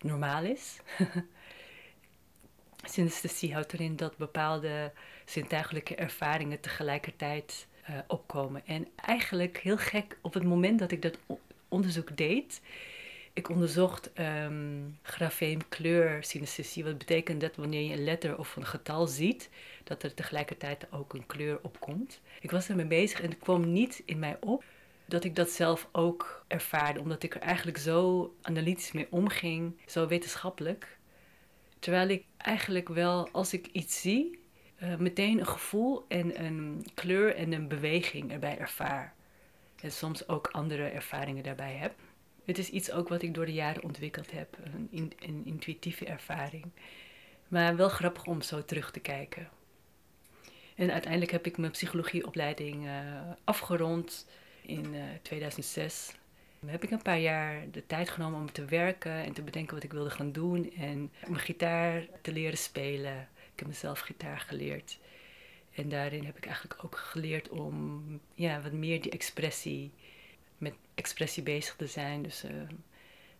normaal 0.00 0.44
is. 0.44 0.76
synesthesie 2.94 3.52
houdt 3.52 3.72
erin 3.72 3.96
dat 3.96 4.16
bepaalde 4.16 4.92
zintuigelijke 5.24 5.94
ervaringen 5.94 6.60
tegelijkertijd 6.60 7.66
uh, 7.90 7.98
opkomen. 8.06 8.66
En 8.66 8.86
eigenlijk 8.96 9.58
heel 9.58 9.78
gek, 9.78 10.18
op 10.20 10.34
het 10.34 10.44
moment 10.44 10.78
dat 10.78 10.90
ik 10.90 11.02
dat 11.02 11.18
onderzoek 11.68 12.16
deed, 12.16 12.60
ik 13.32 13.48
onderzocht 13.48 14.10
um, 14.18 14.98
grafeem 15.02 15.68
kleur 15.68 16.24
synesthesie. 16.24 16.84
Wat 16.84 16.98
betekent 16.98 17.40
dat 17.40 17.56
wanneer 17.56 17.82
je 17.82 17.92
een 17.92 18.04
letter 18.04 18.38
of 18.38 18.56
een 18.56 18.66
getal 18.66 19.06
ziet, 19.06 19.50
dat 19.84 20.02
er 20.02 20.14
tegelijkertijd 20.14 20.86
ook 20.92 21.14
een 21.14 21.26
kleur 21.26 21.58
opkomt. 21.62 22.20
Ik 22.40 22.50
was 22.50 22.68
ermee 22.68 22.86
bezig 22.86 23.20
en 23.20 23.30
het 23.30 23.38
kwam 23.38 23.72
niet 23.72 24.02
in 24.04 24.18
mij 24.18 24.36
op 24.40 24.64
dat 25.06 25.24
ik 25.24 25.36
dat 25.36 25.50
zelf 25.50 25.88
ook 25.92 26.44
ervaarde, 26.46 27.00
omdat 27.00 27.22
ik 27.22 27.34
er 27.34 27.40
eigenlijk 27.40 27.78
zo 27.78 28.34
analytisch 28.42 28.92
mee 28.92 29.06
omging, 29.10 29.72
zo 29.86 30.06
wetenschappelijk. 30.06 30.98
Terwijl 31.78 32.08
ik 32.08 32.24
eigenlijk 32.36 32.88
wel, 32.88 33.28
als 33.32 33.52
ik 33.52 33.66
iets 33.66 34.00
zie, 34.00 34.39
uh, 34.82 34.96
meteen 34.96 35.38
een 35.38 35.46
gevoel 35.46 36.04
en 36.08 36.44
een 36.44 36.86
kleur 36.94 37.34
en 37.34 37.52
een 37.52 37.68
beweging 37.68 38.32
erbij 38.32 38.58
ervaar. 38.58 39.14
En 39.80 39.92
soms 39.92 40.28
ook 40.28 40.46
andere 40.46 40.84
ervaringen 40.84 41.42
daarbij 41.42 41.74
heb. 41.74 41.94
Het 42.44 42.58
is 42.58 42.70
iets 42.70 42.92
ook 42.92 43.08
wat 43.08 43.22
ik 43.22 43.34
door 43.34 43.46
de 43.46 43.52
jaren 43.52 43.82
ontwikkeld 43.82 44.30
heb, 44.30 44.56
een, 44.92 45.12
intuïtieve 45.44 46.04
ervaring. 46.04 46.64
Maar 47.48 47.76
wel 47.76 47.88
grappig 47.88 48.24
om 48.24 48.42
zo 48.42 48.64
terug 48.64 48.90
te 48.90 49.00
kijken. 49.00 49.48
En 50.74 50.90
uiteindelijk 50.90 51.32
heb 51.32 51.46
ik 51.46 51.58
mijn 51.58 51.72
psychologieopleiding 51.72 52.86
uh, 52.86 52.92
afgerond 53.44 54.26
in 54.62 54.94
uh, 54.94 55.02
2006. 55.22 56.12
Heb 56.66 56.82
ik 56.82 56.90
een 56.90 57.02
paar 57.02 57.18
jaar 57.18 57.70
de 57.70 57.86
tijd 57.86 58.08
genomen 58.08 58.40
om 58.40 58.52
te 58.52 58.64
werken 58.64 59.12
en 59.12 59.32
te 59.32 59.42
bedenken 59.42 59.74
wat 59.74 59.84
ik 59.84 59.92
wilde 59.92 60.10
gaan 60.10 60.32
doen. 60.32 60.72
En 60.72 61.12
mijn 61.26 61.40
gitaar 61.40 62.06
te 62.22 62.32
leren 62.32 62.58
spelen. 62.58 63.28
Heb 63.60 63.68
mezelf 63.68 64.00
gitaar 64.00 64.38
geleerd. 64.38 64.98
En 65.74 65.88
daarin 65.88 66.24
heb 66.24 66.36
ik 66.36 66.46
eigenlijk 66.46 66.84
ook 66.84 66.96
geleerd 66.96 67.48
om 67.48 68.04
ja, 68.34 68.60
wat 68.60 68.72
meer 68.72 69.02
die 69.02 69.10
expressie, 69.10 69.92
met 70.58 70.74
expressie 70.94 71.42
bezig 71.42 71.76
te 71.76 71.86
zijn. 71.86 72.22
Dus 72.22 72.44
uh, 72.44 72.50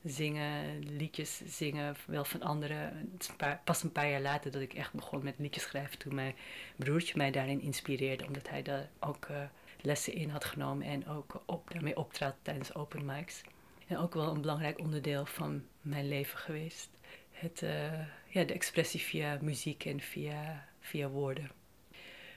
zingen, 0.05 0.79
liedjes 0.79 1.43
zingen, 1.47 1.97
wel 2.07 2.25
van 2.25 2.43
anderen. 2.43 3.11
Het 3.19 3.65
pas 3.65 3.83
een 3.83 3.93
paar 3.93 4.11
jaar 4.11 4.21
later 4.21 4.51
dat 4.51 4.63
ik 4.63 4.75
echt 4.75 4.93
begon 4.93 5.25
met 5.25 5.39
liedjes 5.39 5.63
schrijven 5.63 5.99
toen 5.99 6.15
mijn 6.15 6.35
broertje 6.77 7.17
mij 7.17 7.31
daarin 7.31 7.61
inspireerde. 7.61 8.27
Omdat 8.27 8.49
hij 8.49 8.63
daar 8.63 8.89
ook 8.99 9.27
uh, 9.31 9.43
lessen 9.81 10.13
in 10.13 10.29
had 10.29 10.45
genomen 10.45 10.87
en 10.87 11.09
ook 11.09 11.43
op, 11.47 11.71
daarmee 11.71 11.97
optrad 11.97 12.35
tijdens 12.43 12.75
open 12.75 13.05
mics. 13.05 13.41
En 13.87 13.99
ook 13.99 14.15
wel 14.15 14.35
een 14.35 14.41
belangrijk 14.41 14.79
onderdeel 14.79 15.27
van 15.27 15.65
mijn 15.81 16.09
leven 16.09 16.39
geweest. 16.39 16.89
Het, 17.31 17.63
uh, 17.63 18.01
ja, 18.31 18.45
de 18.45 18.53
expressie 18.53 19.01
via 19.01 19.39
muziek 19.41 19.85
en 19.85 20.01
via, 20.01 20.69
via 20.81 21.09
woorden. 21.09 21.51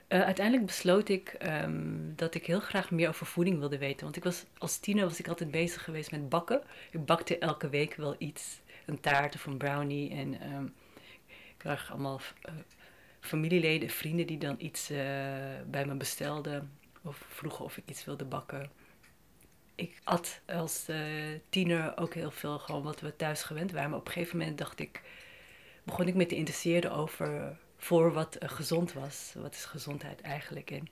Uh, 0.10 0.22
uiteindelijk 0.22 0.66
besloot 0.66 1.10
ik 1.10 1.36
um, 1.42 2.14
dat 2.16 2.36
ik 2.36 2.46
heel 2.46 2.60
graag 2.60 2.92
meer 2.92 3.08
over 3.08 3.26
voeding 3.26 3.60
wilde 3.60 3.78
weten. 3.78 4.04
Want 4.04 4.16
ik 4.16 4.24
was, 4.24 4.46
als 4.58 4.78
tiener 4.78 5.06
was 5.06 5.20
ik 5.20 5.28
altijd 5.28 5.52
bezig 5.52 5.84
geweest 5.84 6.12
met 6.12 6.30
bakken. 6.30 6.64
Ik 6.92 7.06
bakte 7.06 7.38
elke 7.38 7.70
week 7.70 7.96
wel 7.96 8.16
iets. 8.18 8.62
Een 8.86 9.00
taart 9.00 9.36
of 9.36 9.46
een 9.46 9.58
brownie. 9.58 10.12
En 10.12 10.54
um, 10.54 10.74
ik 11.26 11.56
kreeg 11.58 11.92
allemaal 11.92 12.22
uh, 12.50 12.54
familieleden, 13.20 13.90
vrienden 13.90 14.28
die 14.28 14.38
dan 14.38 14.56
iets 14.58 14.92
uh, 14.92 14.98
bij 15.68 15.86
me 15.86 15.94
bestelden. 15.94 16.72
Of 17.04 17.26
vroegen 17.30 17.66
of 17.66 17.78
ik 17.78 17.84
iets 17.86 18.06
wilde 18.06 18.26
bakken. 18.26 18.72
Ik 19.76 20.00
at 20.04 20.42
als 20.46 20.86
tiener 21.50 21.98
ook 21.98 22.14
heel 22.14 22.32
veel 22.32 22.60
gewoon 22.60 22.84
wat 22.84 23.00
we 23.00 23.16
thuis 23.16 23.44
gewend 23.44 23.72
waren. 23.72 23.90
Maar 23.90 24.00
op 24.00 24.08
een 24.08 24.14
gegeven 24.14 24.38
moment 24.38 24.58
dacht 24.58 24.80
ik, 24.80 25.02
begon 25.84 26.08
ik 26.08 26.16
me 26.16 26.26
te 26.26 26.36
interesseren 26.36 26.92
over 26.92 27.58
voor 27.78 28.14
wat 28.14 28.38
uh, 28.44 28.50
gezond 28.50 28.94
was. 28.94 29.34
Wat 29.36 29.54
is 29.54 29.66
gezondheid 29.66 30.22
eigenlijk? 30.22 30.72
En 30.72 30.88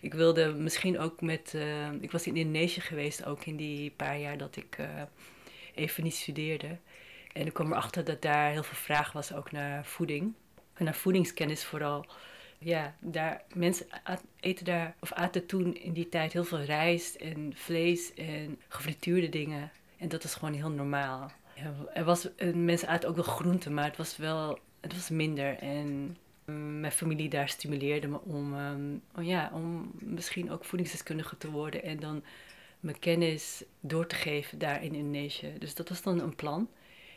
ik 0.00 0.14
wilde 0.14 0.52
misschien 0.52 0.98
ook 0.98 1.20
met. 1.20 1.52
Uh, 1.54 1.92
ik 2.00 2.12
was 2.12 2.26
in 2.26 2.36
Indonesië 2.36 2.80
geweest, 2.80 3.24
ook 3.24 3.44
in 3.44 3.56
die 3.56 3.90
paar 3.90 4.18
jaar 4.18 4.38
dat 4.38 4.56
ik 4.56 4.78
uh, 4.78 5.02
even 5.74 6.04
niet 6.04 6.14
studeerde. 6.14 6.78
En 7.32 7.46
ik 7.46 7.52
kwam 7.52 7.72
erachter 7.72 8.04
dat 8.04 8.22
daar 8.22 8.50
heel 8.50 8.62
veel 8.62 8.76
vraag 8.76 9.12
was 9.12 9.32
ook 9.32 9.52
naar 9.52 9.84
voeding. 9.84 10.34
En 10.74 10.84
naar 10.84 10.94
voedingskennis 10.94 11.64
vooral. 11.64 12.06
Ja, 12.58 12.96
daar, 13.00 13.42
mensen 13.54 13.86
eten 14.40 14.64
daar, 14.64 14.94
of 15.00 15.12
aten 15.12 15.46
toen 15.46 15.74
in 15.74 15.92
die 15.92 16.08
tijd 16.08 16.32
heel 16.32 16.44
veel 16.44 16.62
rijst 16.62 17.14
en 17.14 17.52
vlees 17.54 18.14
en 18.14 18.60
gefrituurde 18.68 19.28
dingen. 19.28 19.70
En 19.96 20.08
dat 20.08 20.24
is 20.24 20.34
gewoon 20.34 20.54
heel 20.54 20.70
normaal. 20.70 21.32
Er 21.92 22.04
was, 22.04 22.28
mensen 22.54 22.88
aten 22.88 23.08
ook 23.08 23.14
wel 23.14 23.24
groenten, 23.24 23.74
maar 23.74 23.84
het 23.84 23.96
was 23.96 24.16
wel 24.16 24.58
het 24.80 24.94
was 24.94 25.08
minder. 25.10 25.58
En 25.58 26.16
mijn 26.80 26.92
familie 26.92 27.28
daar 27.28 27.48
stimuleerde 27.48 28.06
me 28.08 28.20
om, 28.20 28.54
um, 28.54 29.02
oh 29.16 29.24
ja, 29.24 29.50
om 29.54 29.90
misschien 29.98 30.50
ook 30.50 30.64
voedingsdeskundige 30.64 31.36
te 31.36 31.50
worden 31.50 31.82
en 31.82 32.00
dan 32.00 32.24
mijn 32.80 32.98
kennis 32.98 33.64
door 33.80 34.06
te 34.06 34.14
geven 34.14 34.58
daar 34.58 34.84
in 34.84 34.94
Indonesië. 34.94 35.52
Dus 35.58 35.74
dat 35.74 35.88
was 35.88 36.02
dan 36.02 36.20
een 36.20 36.34
plan. 36.34 36.68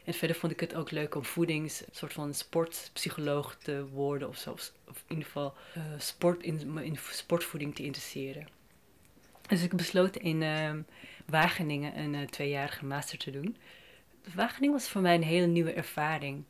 En 0.03 0.13
verder 0.13 0.37
vond 0.37 0.51
ik 0.51 0.59
het 0.59 0.75
ook 0.75 0.91
leuk 0.91 1.15
om 1.15 1.25
voedings, 1.25 1.81
een 1.81 1.87
soort 1.91 2.13
van 2.13 2.33
sportpsycholoog 2.33 3.55
te 3.55 3.87
worden 3.87 4.27
of 4.27 4.37
zo. 4.37 4.51
Of 4.51 4.73
in 4.87 4.93
ieder 5.07 5.25
geval 5.25 5.53
uh, 5.77 5.83
sport, 5.97 6.43
in, 6.43 6.77
in 6.77 6.97
sportvoeding 7.11 7.75
te 7.75 7.83
interesseren. 7.83 8.47
Dus 9.47 9.63
ik 9.63 9.75
besloot 9.75 10.15
in 10.15 10.41
uh, 10.41 10.73
Wageningen 11.25 11.99
een 11.99 12.13
uh, 12.13 12.21
tweejarige 12.21 12.85
master 12.85 13.17
te 13.17 13.31
doen. 13.31 13.57
Wageningen 14.35 14.75
was 14.75 14.89
voor 14.89 15.01
mij 15.01 15.15
een 15.15 15.23
hele 15.23 15.47
nieuwe 15.47 15.73
ervaring. 15.73 16.43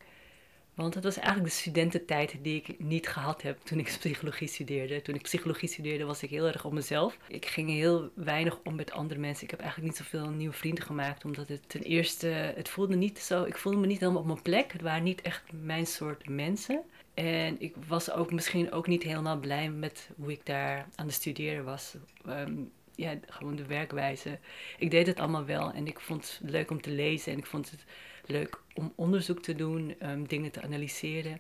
Want 0.74 0.94
het 0.94 1.04
was 1.04 1.18
eigenlijk 1.18 1.48
de 1.48 1.60
studententijd 1.60 2.38
die 2.42 2.56
ik 2.56 2.80
niet 2.80 3.08
gehad 3.08 3.42
heb 3.42 3.60
toen 3.64 3.80
ik 3.80 3.86
psychologie 4.00 4.48
studeerde. 4.48 5.02
Toen 5.02 5.16
ik 5.16 5.22
psychologie 5.22 5.70
studeerde 5.70 6.06
was 6.06 6.24
ik 6.24 6.30
heel 6.30 6.48
erg 6.48 6.66
op 6.66 6.72
mezelf. 6.72 7.18
Ik 7.28 7.46
ging 7.46 7.70
heel 7.70 8.10
weinig 8.16 8.60
om 8.64 8.76
met 8.76 8.92
andere 8.92 9.20
mensen. 9.20 9.44
Ik 9.44 9.52
heb 9.52 9.60
eigenlijk 9.60 9.90
niet 9.90 10.08
zoveel 10.08 10.30
nieuwe 10.30 10.54
vrienden 10.54 10.84
gemaakt. 10.84 11.26
Omdat 11.26 11.48
het 11.48 11.70
ten 11.70 11.82
eerste, 11.82 12.28
het 12.28 12.70
voelde 12.70 12.96
niet 12.96 13.20
zo, 13.20 13.44
ik 13.44 13.58
voelde 13.58 13.78
me 13.78 13.88
niet 13.88 14.00
helemaal 14.00 14.22
op 14.22 14.28
mijn 14.28 14.42
plek. 14.42 14.72
Het 14.72 14.82
waren 14.82 15.04
niet 15.04 15.22
echt 15.22 15.44
mijn 15.52 15.86
soort 15.88 16.30
mensen. 16.30 16.82
En 17.14 17.62
ik 17.62 17.76
was 17.88 18.12
ook 18.12 18.32
misschien 18.32 18.72
ook 18.72 18.88
niet 18.88 19.04
helemaal 19.04 19.40
blij 19.40 19.70
met 19.70 20.10
hoe 20.16 20.32
ik 20.32 20.46
daar 20.46 20.88
aan 20.96 21.06
het 21.06 21.16
studeren 21.16 21.64
was. 21.64 21.96
Um, 22.28 22.72
ja, 22.96 23.20
gewoon 23.28 23.56
de 23.56 23.66
werkwijze. 23.66 24.40
Ik 24.78 24.92
deed 24.92 25.08
het 25.08 25.20
allemaal 25.20 25.46
wel 25.46 25.72
en 25.72 25.88
ik 25.88 26.00
vond 26.00 26.40
het 26.40 26.52
leuk 26.52 26.72
om 26.72 26.82
te 26.82 26.92
lezen 26.92 27.32
en 27.32 27.38
ik 27.38 27.46
vond 27.46 27.72
het 27.72 27.86
leuk 28.26 28.62
om 28.74 28.94
onderzoek 28.96 29.42
te 29.42 29.56
doen, 29.56 29.96
um, 30.04 30.28
dingen 30.28 30.52
te 30.52 30.62
analyseren. 30.62 31.40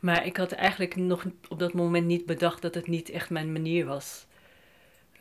Maar 0.00 0.26
ik 0.26 0.36
had 0.36 0.52
eigenlijk 0.52 0.96
nog 0.96 1.26
op 1.48 1.58
dat 1.58 1.72
moment 1.72 2.06
niet 2.06 2.26
bedacht 2.26 2.62
dat 2.62 2.74
het 2.74 2.86
niet 2.86 3.10
echt 3.10 3.30
mijn 3.30 3.52
manier 3.52 3.86
was. 3.86 4.26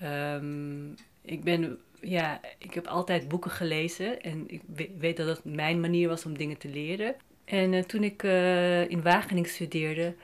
Um, 0.03 0.95
ik 1.21 1.43
ben, 1.43 1.79
ja, 2.01 2.41
ik 2.57 2.73
heb 2.73 2.87
altijd 2.87 3.27
boeken 3.27 3.51
gelezen 3.51 4.21
en 4.21 4.43
ik 4.47 4.61
weet 4.97 5.17
dat 5.17 5.27
het 5.27 5.45
mijn 5.45 5.79
manier 5.79 6.07
was 6.07 6.25
om 6.25 6.37
dingen 6.37 6.57
te 6.57 6.69
leren. 6.69 7.15
En 7.45 7.73
uh, 7.73 7.83
toen 7.83 8.03
ik 8.03 8.23
uh, 8.23 8.89
in 8.89 9.01
Wageningen 9.01 9.49
studeerde, 9.49 10.15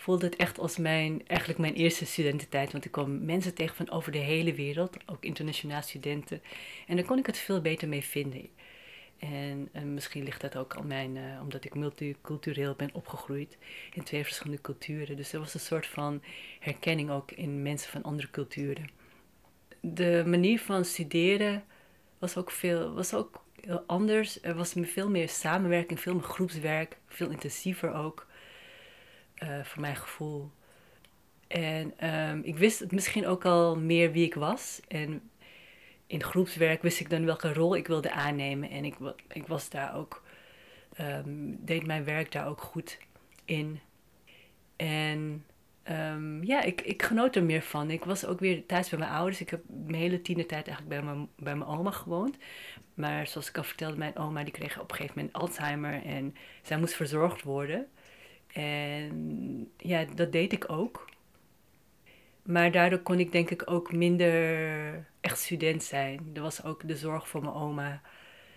voelde 0.00 0.26
het 0.26 0.36
echt 0.36 0.58
als 0.58 0.76
mijn, 0.76 1.22
eigenlijk 1.26 1.60
mijn 1.60 1.74
eerste 1.74 2.06
studententijd. 2.06 2.72
Want 2.72 2.84
ik 2.84 2.90
kwam 2.90 3.24
mensen 3.24 3.54
tegen 3.54 3.76
van 3.76 3.90
over 3.90 4.12
de 4.12 4.18
hele 4.18 4.54
wereld, 4.54 4.96
ook 5.06 5.24
internationaal 5.24 5.82
studenten. 5.82 6.42
En 6.86 6.96
daar 6.96 7.04
kon 7.04 7.18
ik 7.18 7.26
het 7.26 7.38
veel 7.38 7.60
beter 7.60 7.88
mee 7.88 8.04
vinden. 8.04 8.48
En, 9.18 9.68
en 9.72 9.94
misschien 9.94 10.24
ligt 10.24 10.40
dat 10.40 10.56
ook 10.56 10.76
aan 10.76 10.86
mijn, 10.86 11.16
uh, 11.16 11.40
omdat 11.42 11.64
ik 11.64 11.74
multicultureel 11.74 12.74
ben 12.74 12.90
opgegroeid 12.92 13.58
in 13.92 14.02
twee 14.02 14.24
verschillende 14.24 14.62
culturen. 14.62 15.16
Dus 15.16 15.32
er 15.32 15.38
was 15.38 15.54
een 15.54 15.60
soort 15.60 15.86
van 15.86 16.22
herkenning 16.58 17.10
ook 17.10 17.30
in 17.30 17.62
mensen 17.62 17.90
van 17.90 18.02
andere 18.02 18.30
culturen. 18.30 18.88
De 19.80 20.22
manier 20.26 20.60
van 20.60 20.84
studeren 20.84 21.64
was 22.18 22.36
ook, 22.36 22.50
veel, 22.50 22.94
was 22.94 23.14
ook 23.14 23.44
heel 23.60 23.82
anders. 23.86 24.42
Er 24.42 24.54
was 24.54 24.74
veel 24.76 25.10
meer 25.10 25.28
samenwerking, 25.28 26.00
veel 26.00 26.14
meer 26.14 26.22
groepswerk, 26.22 26.98
veel 27.06 27.30
intensiever 27.30 27.94
ook, 27.94 28.26
voor 29.62 29.80
mijn 29.80 29.96
gevoel. 29.96 30.50
En 31.48 32.10
um, 32.10 32.40
ik 32.44 32.56
wist 32.56 32.90
misschien 32.90 33.26
ook 33.26 33.44
al 33.44 33.76
meer 33.76 34.12
wie 34.12 34.24
ik 34.24 34.34
was 34.34 34.80
en 34.88 35.30
in 36.06 36.22
groepswerk 36.22 36.82
wist 36.82 37.00
ik 37.00 37.10
dan 37.10 37.24
welke 37.24 37.52
rol 37.52 37.76
ik 37.76 37.86
wilde 37.86 38.12
aannemen. 38.12 38.70
En 38.70 38.84
ik, 38.84 38.96
ik 39.28 39.46
was 39.46 39.70
daar 39.70 39.96
ook, 39.96 40.22
um, 41.00 41.64
deed 41.64 41.86
mijn 41.86 42.04
werk 42.04 42.32
daar 42.32 42.46
ook 42.46 42.60
goed 42.60 42.98
in. 43.44 43.80
En 44.76 45.44
um, 45.90 46.44
ja, 46.44 46.62
ik, 46.62 46.80
ik 46.80 47.02
genoot 47.02 47.36
er 47.36 47.44
meer 47.44 47.62
van. 47.62 47.90
Ik 47.90 48.04
was 48.04 48.26
ook 48.26 48.40
weer 48.40 48.66
thuis 48.66 48.88
bij 48.88 48.98
mijn 48.98 49.10
ouders. 49.10 49.40
Ik 49.40 49.50
heb 49.50 49.62
mijn 49.66 49.94
hele 49.94 50.22
tienertijd 50.22 50.66
eigenlijk 50.66 51.00
bij 51.00 51.12
mijn, 51.12 51.28
bij 51.36 51.56
mijn 51.56 51.70
oma 51.70 51.90
gewoond. 51.90 52.36
Maar 52.94 53.26
zoals 53.26 53.48
ik 53.48 53.56
al 53.56 53.62
vertelde, 53.62 53.96
mijn 53.96 54.16
oma 54.16 54.44
die 54.44 54.52
kreeg 54.52 54.80
op 54.80 54.90
een 54.90 54.96
gegeven 54.96 55.16
moment 55.16 55.36
Alzheimer. 55.36 56.04
En 56.04 56.34
zij 56.62 56.78
moest 56.78 56.94
verzorgd 56.94 57.42
worden. 57.42 57.88
En 58.52 59.70
ja, 59.76 60.04
dat 60.04 60.32
deed 60.32 60.52
ik 60.52 60.70
ook. 60.70 61.08
Maar 62.42 62.70
daardoor 62.70 62.98
kon 62.98 63.18
ik 63.18 63.32
denk 63.32 63.50
ik 63.50 63.70
ook 63.70 63.92
minder 63.92 65.06
echt 65.20 65.38
student 65.38 65.82
zijn. 65.82 66.30
Er 66.34 66.42
was 66.42 66.64
ook 66.64 66.88
de 66.88 66.96
zorg 66.96 67.28
voor 67.28 67.40
mijn 67.40 67.54
oma, 67.54 68.02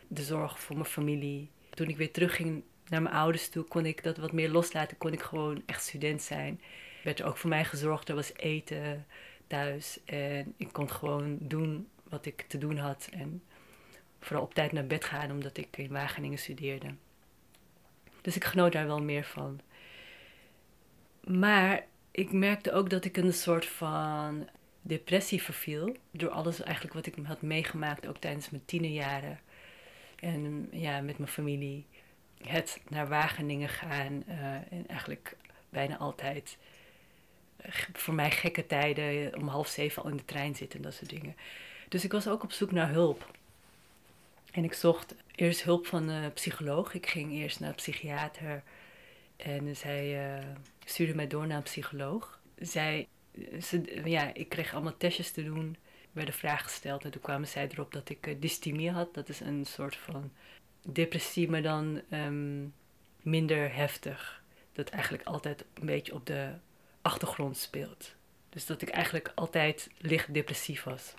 de 0.07 0.23
zorg 0.23 0.59
voor 0.59 0.75
mijn 0.75 0.87
familie. 0.87 1.49
Toen 1.69 1.87
ik 1.87 1.97
weer 1.97 2.11
terugging 2.11 2.63
naar 2.87 3.01
mijn 3.01 3.15
ouders 3.15 3.49
toe, 3.49 3.63
kon 3.63 3.85
ik 3.85 4.03
dat 4.03 4.17
wat 4.17 4.31
meer 4.31 4.49
loslaten. 4.49 4.97
Kon 4.97 5.13
ik 5.13 5.21
gewoon 5.21 5.63
echt 5.65 5.83
student 5.83 6.21
zijn. 6.21 6.61
Werd 7.03 7.19
er 7.19 7.25
ook 7.25 7.37
voor 7.37 7.49
mij 7.49 7.65
gezorgd. 7.65 8.09
Er 8.09 8.15
was 8.15 8.35
eten 8.35 9.05
thuis. 9.47 9.99
En 10.05 10.53
ik 10.57 10.69
kon 10.71 10.89
gewoon 10.89 11.37
doen 11.41 11.87
wat 12.09 12.25
ik 12.25 12.41
te 12.41 12.57
doen 12.57 12.77
had. 12.77 13.09
En 13.11 13.43
vooral 14.19 14.43
op 14.43 14.53
tijd 14.53 14.71
naar 14.71 14.87
bed 14.87 15.05
gaan, 15.05 15.31
omdat 15.31 15.57
ik 15.57 15.77
in 15.77 15.91
Wageningen 15.91 16.37
studeerde. 16.37 16.95
Dus 18.21 18.35
ik 18.35 18.43
genoot 18.43 18.71
daar 18.71 18.87
wel 18.87 19.01
meer 19.01 19.23
van. 19.23 19.59
Maar 21.27 21.85
ik 22.11 22.31
merkte 22.31 22.71
ook 22.71 22.89
dat 22.89 23.05
ik 23.05 23.17
een 23.17 23.33
soort 23.33 23.65
van 23.65 24.49
depressie 24.81 25.41
verviel. 25.41 25.95
Door 26.11 26.29
alles 26.29 26.61
eigenlijk 26.61 26.93
wat 26.93 27.05
ik 27.05 27.15
had 27.23 27.41
meegemaakt, 27.41 28.07
ook 28.07 28.17
tijdens 28.17 28.49
mijn 28.49 28.65
tienerjaren. 28.65 29.39
En 30.19 30.67
ja, 30.71 31.01
met 31.01 31.17
mijn 31.17 31.31
familie. 31.31 31.85
Het 32.41 32.81
naar 32.87 33.07
Wageningen 33.07 33.69
gaan 33.69 34.23
uh, 34.27 34.53
en 34.53 34.87
eigenlijk 34.87 35.35
bijna 35.69 35.97
altijd 35.97 36.57
voor 37.93 38.13
mij 38.13 38.31
gekke 38.31 38.65
tijden 38.65 39.35
om 39.37 39.47
half 39.47 39.67
zeven 39.67 40.03
al 40.03 40.09
in 40.09 40.17
de 40.17 40.25
trein 40.25 40.55
zitten 40.55 40.77
en 40.79 40.85
dat 40.85 40.93
soort 40.93 41.09
dingen. 41.09 41.35
Dus 41.89 42.03
ik 42.03 42.11
was 42.11 42.27
ook 42.27 42.43
op 42.43 42.51
zoek 42.51 42.71
naar 42.71 42.89
hulp. 42.89 43.31
En 44.51 44.63
ik 44.63 44.73
zocht 44.73 45.15
eerst 45.35 45.63
hulp 45.63 45.87
van 45.87 46.07
een 46.07 46.33
psycholoog. 46.33 46.93
Ik 46.93 47.07
ging 47.07 47.31
eerst 47.31 47.59
naar 47.59 47.69
een 47.69 47.75
psychiater 47.75 48.63
en 49.35 49.75
zij 49.75 50.37
uh, 50.37 50.45
stuurde 50.85 51.15
mij 51.15 51.27
door 51.27 51.47
naar 51.47 51.57
een 51.57 51.63
psycholoog. 51.63 52.39
Zij, 52.55 53.07
ze, 53.61 54.01
ja, 54.05 54.33
ik 54.33 54.49
kreeg 54.49 54.73
allemaal 54.73 54.97
testjes 54.97 55.31
te 55.31 55.43
doen, 55.43 55.77
werden 56.11 56.33
vragen 56.33 56.65
gesteld 56.65 57.03
en 57.03 57.11
toen 57.11 57.21
kwamen 57.21 57.47
zij 57.47 57.67
erop 57.67 57.93
dat 57.93 58.09
ik 58.09 58.27
uh, 58.27 58.35
dysthymie 58.39 58.91
had. 58.91 59.13
Dat 59.13 59.29
is 59.29 59.39
een 59.39 59.65
soort 59.65 59.95
van 59.95 60.31
depressie, 60.81 61.49
maar 61.49 61.61
dan 61.61 62.01
um, 62.11 62.73
minder 63.21 63.75
heftig. 63.75 64.43
Dat 64.71 64.89
eigenlijk 64.89 65.23
altijd 65.23 65.65
een 65.73 65.85
beetje 65.85 66.13
op 66.13 66.25
de 66.25 66.53
achtergrond 67.01 67.57
speelt. 67.57 68.15
Dus 68.49 68.65
dat 68.65 68.81
ik 68.81 68.89
eigenlijk 68.89 69.31
altijd 69.35 69.89
licht 69.97 70.33
depressief 70.33 70.83
was. 70.83 71.13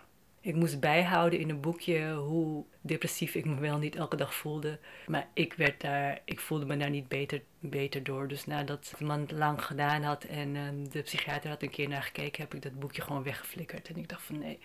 Ik 0.45 0.55
moest 0.55 0.81
bijhouden 0.81 1.39
in 1.39 1.51
een 1.51 1.61
boekje 1.61 2.13
hoe 2.13 2.65
depressief 2.81 3.35
ik 3.35 3.45
me 3.45 3.55
wel 3.55 3.79
niet 3.79 3.97
elke 3.97 4.17
dag 4.17 4.35
voelde. 4.35 4.79
Maar 5.07 5.29
ik, 5.35 5.55
werd 5.55 5.81
daar, 5.81 6.21
ik 6.25 6.41
voelde 6.41 6.67
me 6.67 6.77
daar 6.77 6.91
niet 6.91 7.09
beter, 7.09 7.43
beter 7.59 8.03
door. 8.03 8.29
Dus 8.29 8.47
nadat 8.47 8.91
het 8.91 9.01
man 9.01 9.29
lang 9.35 9.65
gedaan 9.65 10.03
had 10.03 10.25
en 10.25 10.57
ehm, 10.57 10.91
de 10.91 11.03
psychiater 11.03 11.51
had 11.51 11.63
een 11.63 11.71
keer 11.71 11.89
naar 11.89 12.03
gekeken, 12.03 12.43
heb 12.43 12.55
ik 12.55 12.63
dat 12.63 12.79
boekje 12.79 13.03
gewoon 13.03 13.23
weggeflikkerd. 13.23 13.89
En 13.89 13.97
ik 13.97 14.09
dacht 14.09 14.23
van 14.23 14.39
nee, 14.39 14.59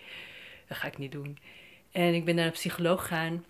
dat 0.66 0.76
ga 0.76 0.86
ik 0.86 0.98
niet 0.98 1.12
doen. 1.12 1.38
En 1.92 2.14
ik 2.14 2.24
ben 2.24 2.34
naar 2.34 2.46
een 2.46 2.52
psycholoog 2.52 3.00
gegaan 3.00 3.44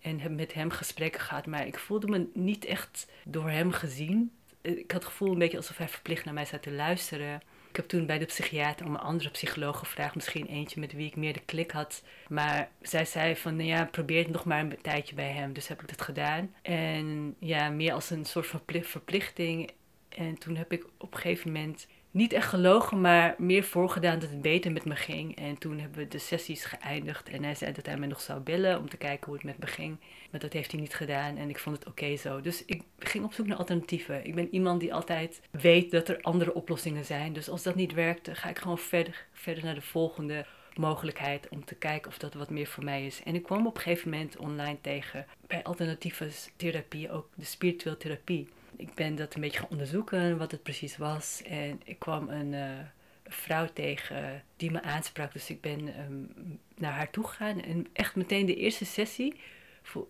en 0.00 0.20
heb 0.20 0.32
met 0.32 0.54
hem 0.54 0.70
gesprekken 0.70 1.20
gehad. 1.20 1.46
Maar 1.46 1.66
ik 1.66 1.78
voelde 1.78 2.06
me 2.06 2.26
niet 2.34 2.64
echt 2.64 3.06
door 3.24 3.50
hem 3.50 3.72
gezien. 3.72 4.32
Ik 4.60 4.90
had 4.90 5.02
het 5.02 5.10
gevoel 5.10 5.32
een 5.32 5.38
beetje 5.38 5.56
alsof 5.56 5.76
hij 5.76 5.88
verplicht 5.88 6.24
naar 6.24 6.34
mij 6.34 6.44
zat 6.44 6.62
te 6.62 6.72
luisteren. 6.72 7.42
Ik 7.72 7.78
heb 7.78 7.88
toen 7.88 8.06
bij 8.06 8.18
de 8.18 8.24
psychiater 8.24 8.86
om 8.86 8.94
een 8.94 9.00
andere 9.00 9.30
psycholoog 9.30 9.78
gevraagd. 9.78 10.14
Misschien 10.14 10.46
eentje 10.46 10.80
met 10.80 10.92
wie 10.92 11.06
ik 11.06 11.16
meer 11.16 11.32
de 11.32 11.40
klik 11.44 11.70
had. 11.70 12.02
Maar 12.28 12.70
zij 12.80 13.04
zei 13.04 13.36
van, 13.36 13.56
nou 13.56 13.68
ja, 13.68 13.84
probeer 13.84 14.22
het 14.22 14.32
nog 14.32 14.44
maar 14.44 14.60
een 14.60 14.80
tijdje 14.82 15.14
bij 15.14 15.30
hem. 15.30 15.52
Dus 15.52 15.68
heb 15.68 15.82
ik 15.82 15.88
dat 15.88 16.02
gedaan. 16.02 16.54
En 16.62 17.36
ja, 17.38 17.68
meer 17.68 17.92
als 17.92 18.10
een 18.10 18.24
soort 18.24 18.46
verplichting. 18.82 19.70
En 20.08 20.38
toen 20.38 20.56
heb 20.56 20.72
ik 20.72 20.86
op 20.98 21.12
een 21.12 21.20
gegeven 21.20 21.52
moment 21.52 21.86
niet 22.12 22.32
echt 22.32 22.48
gelogen, 22.48 23.00
maar 23.00 23.34
meer 23.38 23.64
voorgedaan 23.64 24.18
dat 24.18 24.30
het 24.30 24.42
beter 24.42 24.72
met 24.72 24.84
me 24.84 24.96
ging. 24.96 25.36
En 25.36 25.58
toen 25.58 25.78
hebben 25.78 25.98
we 25.98 26.08
de 26.08 26.18
sessies 26.18 26.64
geëindigd. 26.64 27.28
En 27.28 27.42
hij 27.42 27.54
zei 27.54 27.72
dat 27.72 27.86
hij 27.86 27.96
me 27.96 28.06
nog 28.06 28.20
zou 28.20 28.40
bellen 28.40 28.78
om 28.78 28.88
te 28.88 28.96
kijken 28.96 29.26
hoe 29.26 29.34
het 29.34 29.44
met 29.44 29.58
me 29.58 29.66
ging. 29.66 29.96
Maar 30.30 30.40
dat 30.40 30.52
heeft 30.52 30.70
hij 30.72 30.80
niet 30.80 30.94
gedaan 30.94 31.36
en 31.36 31.48
ik 31.48 31.58
vond 31.58 31.76
het 31.76 31.86
oké 31.86 32.16
zo. 32.16 32.40
Dus 32.40 32.64
ik 32.64 32.82
ging 32.98 33.24
op 33.24 33.32
zoek 33.32 33.46
naar 33.46 33.56
alternatieven. 33.56 34.26
Ik 34.26 34.34
ben 34.34 34.48
iemand 34.54 34.80
die 34.80 34.94
altijd 34.94 35.40
weet 35.50 35.90
dat 35.90 36.08
er 36.08 36.20
andere 36.20 36.54
oplossingen 36.54 37.04
zijn. 37.04 37.32
Dus 37.32 37.48
als 37.48 37.62
dat 37.62 37.74
niet 37.74 37.94
werkt, 37.94 38.28
ga 38.32 38.48
ik 38.48 38.58
gewoon 38.58 38.78
verder, 38.78 39.26
verder 39.32 39.64
naar 39.64 39.74
de 39.74 39.80
volgende 39.80 40.46
mogelijkheid 40.74 41.48
om 41.48 41.64
te 41.64 41.74
kijken 41.74 42.10
of 42.10 42.18
dat 42.18 42.34
wat 42.34 42.50
meer 42.50 42.66
voor 42.66 42.84
mij 42.84 43.06
is. 43.06 43.22
En 43.22 43.34
ik 43.34 43.42
kwam 43.42 43.66
op 43.66 43.74
een 43.74 43.82
gegeven 43.82 44.10
moment 44.10 44.36
online 44.36 44.78
tegen 44.80 45.26
bij 45.46 45.62
alternatieve 45.62 46.28
therapie, 46.56 47.10
ook 47.10 47.28
de 47.34 47.44
spirituele 47.44 47.96
therapie 47.96 48.48
ik 48.76 48.94
ben 48.94 49.14
dat 49.14 49.34
een 49.34 49.40
beetje 49.40 49.58
gaan 49.58 49.70
onderzoeken, 49.70 50.38
wat 50.38 50.50
het 50.50 50.62
precies 50.62 50.96
was. 50.96 51.42
En 51.42 51.80
ik 51.84 51.98
kwam 51.98 52.28
een 52.28 52.52
uh, 52.52 52.78
vrouw 53.26 53.66
tegen 53.72 54.44
die 54.56 54.70
me 54.70 54.82
aansprak. 54.82 55.32
Dus 55.32 55.50
ik 55.50 55.60
ben 55.60 56.00
um, 56.00 56.58
naar 56.76 56.92
haar 56.92 57.10
toe 57.10 57.26
gegaan. 57.26 57.62
En 57.62 57.86
echt 57.92 58.16
meteen 58.16 58.46
de 58.46 58.56
eerste 58.56 58.84
sessie 58.84 59.34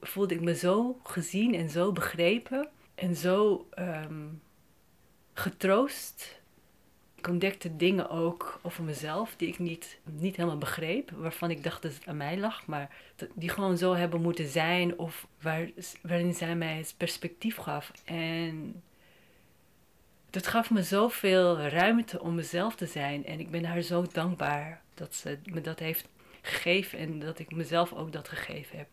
voelde 0.00 0.34
ik 0.34 0.40
me 0.40 0.54
zo 0.54 1.00
gezien 1.02 1.54
en 1.54 1.70
zo 1.70 1.92
begrepen. 1.92 2.68
En 2.94 3.16
zo 3.16 3.68
um, 3.78 4.42
getroost 5.34 6.41
ik 7.22 7.28
ontdekte 7.28 7.76
dingen 7.76 8.10
ook 8.10 8.60
over 8.62 8.84
mezelf 8.84 9.34
die 9.36 9.48
ik 9.48 9.58
niet, 9.58 9.98
niet 10.04 10.36
helemaal 10.36 10.58
begreep. 10.58 11.10
Waarvan 11.10 11.50
ik 11.50 11.62
dacht 11.62 11.82
dat 11.82 11.94
het 11.94 12.06
aan 12.06 12.16
mij 12.16 12.38
lag. 12.38 12.66
Maar 12.66 12.90
die 13.34 13.48
gewoon 13.48 13.78
zo 13.78 13.94
hebben 13.94 14.22
moeten 14.22 14.48
zijn. 14.48 14.98
Of 14.98 15.26
waar, 15.40 15.68
waarin 16.00 16.34
zij 16.34 16.56
mij 16.56 16.76
het 16.76 16.94
perspectief 16.96 17.56
gaf. 17.56 17.92
En 18.04 18.82
dat 20.30 20.46
gaf 20.46 20.70
me 20.70 20.82
zoveel 20.82 21.58
ruimte 21.58 22.20
om 22.20 22.34
mezelf 22.34 22.74
te 22.74 22.86
zijn. 22.86 23.26
En 23.26 23.40
ik 23.40 23.50
ben 23.50 23.64
haar 23.64 23.82
zo 23.82 24.06
dankbaar 24.12 24.80
dat 24.94 25.14
ze 25.14 25.38
me 25.44 25.60
dat 25.60 25.78
heeft 25.78 26.08
gegeven. 26.40 26.98
En 26.98 27.18
dat 27.18 27.38
ik 27.38 27.54
mezelf 27.54 27.92
ook 27.92 28.12
dat 28.12 28.28
gegeven 28.28 28.78
heb. 28.78 28.88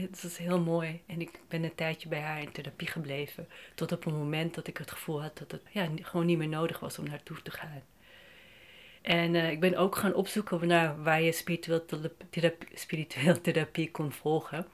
Het 0.00 0.22
is 0.24 0.36
heel 0.36 0.60
mooi. 0.60 1.00
En 1.06 1.20
ik 1.20 1.40
ben 1.48 1.64
een 1.64 1.74
tijdje 1.74 2.08
bij 2.08 2.20
haar 2.20 2.40
in 2.40 2.52
therapie 2.52 2.88
gebleven. 2.88 3.48
Tot 3.74 3.92
op 3.92 4.06
een 4.06 4.14
moment 4.14 4.54
dat 4.54 4.66
ik 4.66 4.76
het 4.76 4.90
gevoel 4.90 5.22
had 5.22 5.38
dat 5.38 5.50
het 5.50 5.62
ja, 5.70 5.88
gewoon 6.02 6.26
niet 6.26 6.38
meer 6.38 6.48
nodig 6.48 6.80
was 6.80 6.98
om 6.98 7.08
naartoe 7.08 7.42
te 7.42 7.50
gaan. 7.50 7.82
En 9.02 9.34
uh, 9.34 9.50
ik 9.50 9.60
ben 9.60 9.76
ook 9.76 9.96
gaan 9.96 10.14
opzoeken 10.14 10.66
naar 10.66 11.02
waar 11.02 11.22
je 11.22 11.32
spiritueel 11.32 11.84
therapie, 12.30 13.06
therapie 13.42 13.90
kon 13.90 14.12
volgen. 14.12 14.66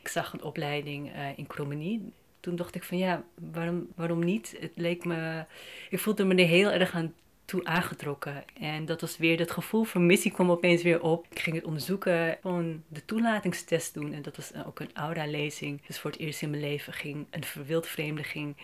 Ik 0.00 0.08
zag 0.08 0.32
een 0.32 0.42
opleiding 0.42 1.14
uh, 1.14 1.38
in 1.38 1.46
Cromenie. 1.46 2.12
Toen 2.40 2.56
dacht 2.56 2.74
ik 2.74 2.82
van 2.82 2.98
ja, 2.98 3.24
waarom, 3.52 3.88
waarom 3.94 4.24
niet? 4.24 4.56
Het 4.60 4.72
leek 4.74 5.04
me, 5.04 5.44
ik 5.90 5.98
voelde 5.98 6.24
me 6.24 6.34
er 6.34 6.48
heel 6.48 6.70
erg 6.70 6.94
aan 6.94 7.14
toe 7.48 7.64
aangetrokken. 7.64 8.44
En 8.60 8.84
dat 8.84 9.00
was 9.00 9.16
weer 9.16 9.36
dat 9.36 9.50
gevoel 9.50 9.84
van 9.84 10.06
missie 10.06 10.32
kwam 10.32 10.50
opeens 10.50 10.82
weer 10.82 11.02
op. 11.02 11.26
Ik 11.30 11.38
ging 11.38 11.56
het 11.56 11.64
onderzoeken, 11.64 12.38
gewoon 12.40 12.82
de 12.88 13.04
toelatingstest 13.04 13.94
doen. 13.94 14.12
En 14.12 14.22
dat 14.22 14.36
was 14.36 14.52
ook 14.66 14.80
een 14.80 14.90
aura-lezing. 14.94 15.86
Dus 15.86 15.98
voor 15.98 16.10
het 16.10 16.20
eerst 16.20 16.42
in 16.42 16.50
mijn 16.50 16.62
leven 16.62 16.92
ging 16.92 17.26
een 17.30 17.44
verwild 17.44 17.86
vreemde 17.86 18.22
ging 18.22 18.56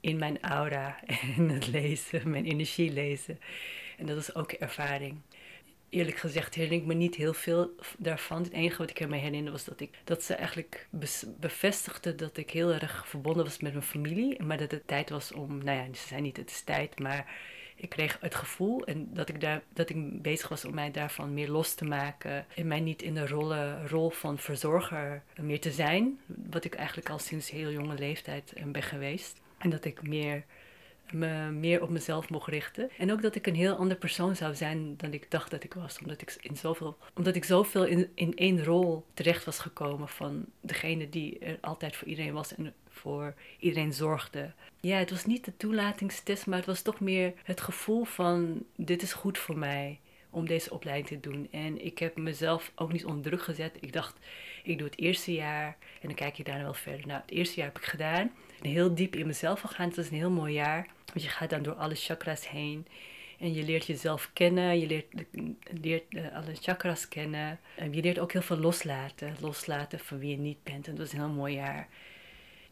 in 0.00 0.18
mijn 0.18 0.42
aura 0.42 1.00
en 1.36 1.48
het 1.48 1.66
lezen, 1.66 2.30
mijn 2.30 2.44
energie 2.44 2.92
lezen. 2.92 3.40
En 3.98 4.06
dat 4.06 4.16
was 4.16 4.34
ook 4.34 4.52
ervaring. 4.52 5.20
Eerlijk 5.88 6.18
gezegd 6.18 6.54
herinner 6.54 6.80
ik 6.80 6.86
me 6.86 6.94
niet 6.94 7.14
heel 7.14 7.34
veel 7.34 7.70
daarvan. 7.98 8.42
Het 8.42 8.52
enige 8.52 8.78
wat 8.78 8.90
ik 8.90 9.08
me 9.08 9.16
herinner 9.16 9.52
was 9.52 9.64
dat, 9.64 9.80
ik, 9.80 9.90
dat 10.04 10.22
ze 10.22 10.34
eigenlijk 10.34 10.88
bevestigde 11.40 12.14
dat 12.14 12.36
ik 12.36 12.50
heel 12.50 12.72
erg 12.72 13.08
verbonden 13.08 13.44
was 13.44 13.60
met 13.60 13.72
mijn 13.72 13.84
familie. 13.84 14.42
Maar 14.42 14.58
dat 14.58 14.70
het 14.70 14.86
tijd 14.86 15.10
was 15.10 15.32
om, 15.32 15.64
nou 15.64 15.78
ja, 15.78 15.94
ze 15.94 16.06
zei 16.06 16.20
niet 16.20 16.36
het 16.36 16.50
is 16.50 16.62
tijd, 16.62 16.98
maar 16.98 17.58
ik 17.80 17.88
kreeg 17.88 18.18
het 18.20 18.34
gevoel 18.34 18.84
en 18.84 19.08
dat, 19.12 19.28
ik 19.28 19.40
daar, 19.40 19.62
dat 19.72 19.90
ik 19.90 20.22
bezig 20.22 20.48
was 20.48 20.64
om 20.64 20.74
mij 20.74 20.90
daarvan 20.90 21.34
meer 21.34 21.48
los 21.48 21.74
te 21.74 21.84
maken. 21.84 22.46
En 22.54 22.66
mij 22.66 22.80
niet 22.80 23.02
in 23.02 23.14
de 23.14 23.26
rolle, 23.26 23.86
rol 23.86 24.10
van 24.10 24.38
verzorger 24.38 25.22
meer 25.40 25.60
te 25.60 25.70
zijn. 25.70 26.20
Wat 26.26 26.64
ik 26.64 26.74
eigenlijk 26.74 27.10
al 27.10 27.18
sinds 27.18 27.50
heel 27.50 27.70
jonge 27.70 27.94
leeftijd 27.94 28.52
eh, 28.52 28.64
ben 28.64 28.82
geweest. 28.82 29.40
En 29.58 29.70
dat 29.70 29.84
ik 29.84 30.02
meer, 30.02 30.44
me 31.10 31.50
meer 31.50 31.82
op 31.82 31.90
mezelf 31.90 32.30
mocht 32.30 32.48
richten. 32.48 32.90
En 32.98 33.12
ook 33.12 33.22
dat 33.22 33.34
ik 33.34 33.46
een 33.46 33.54
heel 33.54 33.76
ander 33.76 33.96
persoon 33.96 34.36
zou 34.36 34.54
zijn 34.54 34.96
dan 34.96 35.12
ik 35.12 35.30
dacht 35.30 35.50
dat 35.50 35.64
ik 35.64 35.74
was. 35.74 35.98
Omdat 35.98 36.22
ik, 36.22 36.36
in 36.40 36.56
zoveel, 36.56 36.96
omdat 37.14 37.34
ik 37.34 37.44
zoveel 37.44 37.84
in, 37.84 38.10
in 38.14 38.36
één 38.36 38.64
rol 38.64 39.04
terecht 39.14 39.44
was 39.44 39.58
gekomen 39.58 40.08
van 40.08 40.44
degene 40.60 41.08
die 41.08 41.38
er 41.38 41.58
altijd 41.60 41.96
voor 41.96 42.08
iedereen 42.08 42.32
was. 42.32 42.54
En 42.54 42.74
voor 43.00 43.34
iedereen 43.58 43.92
zorgde. 43.92 44.52
Ja, 44.80 44.96
het 44.96 45.10
was 45.10 45.24
niet 45.24 45.44
de 45.44 45.56
toelatingstest, 45.56 46.46
maar 46.46 46.58
het 46.58 46.66
was 46.66 46.82
toch 46.82 47.00
meer 47.00 47.32
het 47.42 47.60
gevoel 47.60 48.04
van 48.04 48.64
dit 48.76 49.02
is 49.02 49.12
goed 49.12 49.38
voor 49.38 49.58
mij 49.58 49.98
om 50.30 50.46
deze 50.46 50.72
opleiding 50.72 51.08
te 51.08 51.30
doen. 51.30 51.48
En 51.50 51.84
ik 51.84 51.98
heb 51.98 52.16
mezelf 52.16 52.72
ook 52.74 52.92
niet 52.92 53.04
onder 53.04 53.22
druk 53.22 53.42
gezet. 53.42 53.76
Ik 53.80 53.92
dacht, 53.92 54.16
ik 54.62 54.78
doe 54.78 54.86
het 54.86 54.98
eerste 54.98 55.32
jaar 55.32 55.76
en 56.00 56.08
dan 56.08 56.14
kijk 56.14 56.34
je 56.34 56.44
daarna 56.44 56.62
wel 56.62 56.74
verder. 56.74 57.06
Nou, 57.06 57.20
het 57.20 57.30
eerste 57.30 57.56
jaar 57.56 57.66
heb 57.66 57.78
ik 57.78 57.84
gedaan. 57.88 58.32
Heel 58.60 58.94
diep 58.94 59.16
in 59.16 59.26
mezelf 59.26 59.60
gegaan. 59.60 59.86
Het 59.86 59.96
was 59.96 60.10
een 60.10 60.16
heel 60.16 60.30
mooi 60.30 60.52
jaar. 60.52 60.86
Want 61.04 61.22
je 61.22 61.28
gaat 61.28 61.50
dan 61.50 61.62
door 61.62 61.74
alle 61.74 61.94
chakras 61.94 62.48
heen. 62.48 62.86
En 63.38 63.54
je 63.54 63.62
leert 63.62 63.86
jezelf 63.86 64.30
kennen, 64.32 64.78
je 64.78 64.86
leert, 64.86 65.06
leert 65.80 66.14
uh, 66.14 66.36
alle 66.36 66.54
chakras 66.60 67.08
kennen. 67.08 67.60
En 67.76 67.92
je 67.92 68.02
leert 68.02 68.18
ook 68.18 68.32
heel 68.32 68.42
veel 68.42 68.56
loslaten. 68.56 69.36
Loslaten 69.40 69.98
van 69.98 70.18
wie 70.18 70.30
je 70.30 70.36
niet 70.36 70.62
bent. 70.62 70.86
En 70.86 70.94
dat 70.94 70.98
was 70.98 71.12
een 71.12 71.18
heel 71.18 71.34
mooi 71.34 71.54
jaar. 71.54 71.88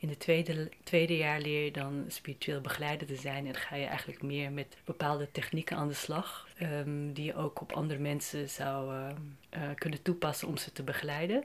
In 0.00 0.08
het 0.08 0.20
tweede, 0.20 0.68
tweede 0.82 1.16
jaar 1.16 1.40
leer 1.40 1.64
je 1.64 1.70
dan 1.70 2.04
spiritueel 2.08 2.61
begeleider 2.61 3.06
te 3.06 3.16
zijn. 3.16 3.46
En 3.46 3.54
ga 3.54 3.76
je 3.76 3.87
eigenlijk 3.87 4.22
meer 4.22 4.52
met 4.52 4.76
bepaalde 4.84 5.30
technieken 5.32 5.76
aan 5.76 5.88
de 5.88 5.94
slag. 5.94 6.48
Um, 6.62 7.12
die 7.12 7.24
je 7.24 7.34
ook 7.34 7.61
op 7.61 7.72
andere 7.72 8.00
mensen 8.00 8.48
zou 8.48 8.94
uh, 8.94 9.08
uh, 9.56 9.61
kunnen 9.74 10.02
toepassen 10.02 10.48
om 10.48 10.56
ze 10.56 10.72
te 10.72 10.82
begeleiden. 10.82 11.44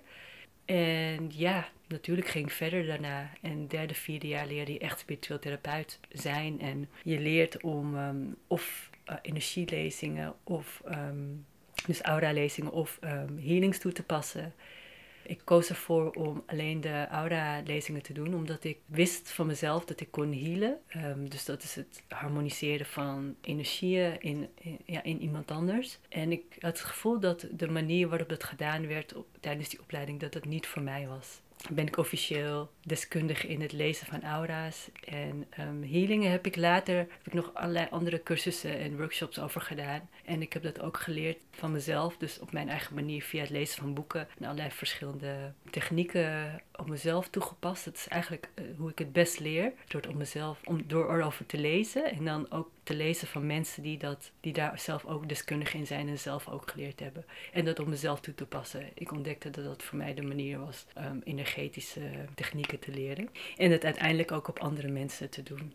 En 0.66 1.32
ja, 1.34 1.70
natuurlijk 1.88 2.28
ging 2.28 2.46
ik 2.46 2.52
verder 2.52 2.86
daarna. 2.86 3.30
En 3.42 3.68
derde, 3.68 3.94
vierde 3.94 4.28
jaar 4.28 4.48
leer 4.48 4.72
je 4.72 4.80
echt 4.80 5.00
spiritueel 5.00 5.40
therapeut 5.40 6.00
zijn. 6.12 6.62
En 6.62 6.90
je 7.04 7.20
leert 7.20 7.62
om 7.62 7.96
um, 7.96 8.36
of 8.48 8.90
uh, 9.10 9.16
energielezingen 9.22 10.34
of 10.44 10.82
um, 10.92 11.46
dus 11.86 12.02
aura-lezingen 12.02 12.72
of 12.72 13.00
healings 13.42 13.80
toe 13.80 13.92
te 13.92 14.04
passen. 14.04 14.54
Ik 15.26 15.42
koos 15.44 15.70
ervoor 15.70 16.12
om 16.12 16.44
alleen 16.46 16.82
de 16.82 17.08
aura-lezingen 17.10 18.02
te 18.02 18.14
doen, 18.14 18.36
omdat 18.36 18.64
ik 18.64 18.78
wist 18.86 19.32
van 19.32 19.48
mezelf 19.48 19.86
dat 19.86 20.00
ik 20.00 20.12
kon 20.12 20.34
healen. 20.34 20.80
Um, 20.96 21.30
dus 21.30 21.46
dat 21.46 21.64
is 21.64 21.76
het 21.76 22.04
harmoniseren 22.08 22.86
van 22.86 23.36
energieën 23.42 24.22
in, 24.22 24.50
ja, 24.86 25.04
in 25.04 25.22
iemand 25.22 25.52
anders. 25.52 26.00
En 26.10 26.32
ik 26.32 26.44
had 26.60 26.78
het 26.78 26.88
gevoel 26.88 27.20
dat 27.20 27.48
de 27.52 27.68
manier 27.68 28.08
waarop 28.08 28.30
dat 28.30 28.44
gedaan 28.44 28.88
werd 28.88 29.14
tijdens 29.40 29.70
die 29.70 29.82
opleiding, 29.82 30.20
dat 30.20 30.34
dat 30.34 30.46
niet 30.46 30.68
voor 30.68 30.82
mij 30.82 31.08
was. 31.08 31.42
Ben 31.72 31.88
ik 31.88 31.98
officieel 31.98 32.72
deskundige 32.82 33.48
in 33.48 33.62
het 33.62 33.72
lezen 33.72 34.08
van 34.08 34.24
aura's. 34.24 34.90
En 35.06 35.48
um, 35.60 35.84
healingen 35.84 36.32
heb 36.32 36.46
ik 36.46 36.56
later 36.56 36.96
heb 36.98 37.26
ik 37.26 37.34
nog 37.34 37.52
allerlei 37.54 37.88
andere 37.90 38.24
cursussen 38.24 38.80
en 38.80 38.98
workshops 38.98 39.40
over 39.40 39.62
gedaan. 39.62 40.10
En 40.26 40.42
ik 40.42 40.54
heb 40.54 40.64
dat 40.64 40.82
ook 40.82 40.98
geleerd 40.98 41.38
van 41.52 41.72
mezelf, 41.72 42.18
dus 42.18 42.40
op 42.40 42.52
mijn 42.52 42.70
eigen 42.70 42.96
manier 42.96 43.24
via 43.24 43.42
het 43.42 43.50
lezen 43.50 43.82
van 43.82 43.94
boeken 43.94 44.28
en 44.40 44.46
allerlei 44.46 44.72
verschillende 44.72 45.54
technieken 45.70 46.62
op 46.76 46.90
mezelf 46.90 47.30
toegepast. 47.30 47.86
Dat 47.86 47.96
is 47.96 48.08
eigenlijk 48.08 48.50
eh, 48.54 48.64
hoe 48.78 48.90
ik 48.90 49.00
het 49.00 49.14
best 49.14 49.40
leer, 49.40 49.74
door 49.88 50.02
het 50.02 50.10
op 50.10 50.16
mezelf, 50.16 50.60
om, 50.64 50.88
door 50.88 51.16
erover 51.16 51.46
te 51.46 51.58
lezen 51.58 52.12
en 52.12 52.26
dan 52.26 52.52
ook 52.52 52.70
te 52.84 52.96
lezen 52.96 53.28
van 53.28 53.46
mensen 53.46 53.84
die, 53.84 53.98
dat, 53.98 54.32
die 54.40 54.54
daar 54.54 54.80
zelf 54.80 55.06
ook 55.06 55.30
deskundig 55.30 55.74
in 55.74 55.88
zijn 55.88 56.08
en 56.08 56.20
zelf 56.20 56.48
ook 56.48 56.72
geleerd 56.72 57.00
hebben. 57.00 57.26
En 57.52 57.66
dat 57.66 57.80
op 57.80 57.88
mezelf 57.88 58.20
toe 58.20 58.36
te 58.36 58.46
passen. 58.46 58.90
Ik 58.94 59.12
ontdekte 59.12 59.50
dat 59.50 59.64
dat 59.64 59.84
voor 59.84 59.98
mij 59.98 60.14
de 60.14 60.22
manier 60.22 60.60
was 60.60 60.86
um, 60.98 61.22
energetische 61.24 62.02
technieken 62.36 62.80
te 62.80 62.92
leren. 62.92 63.30
En 63.58 63.72
het 63.72 63.86
uiteindelijk 63.86 64.32
ook 64.32 64.48
op 64.48 64.60
andere 64.60 64.88
mensen 64.88 65.30
te 65.30 65.44
doen. 65.44 65.74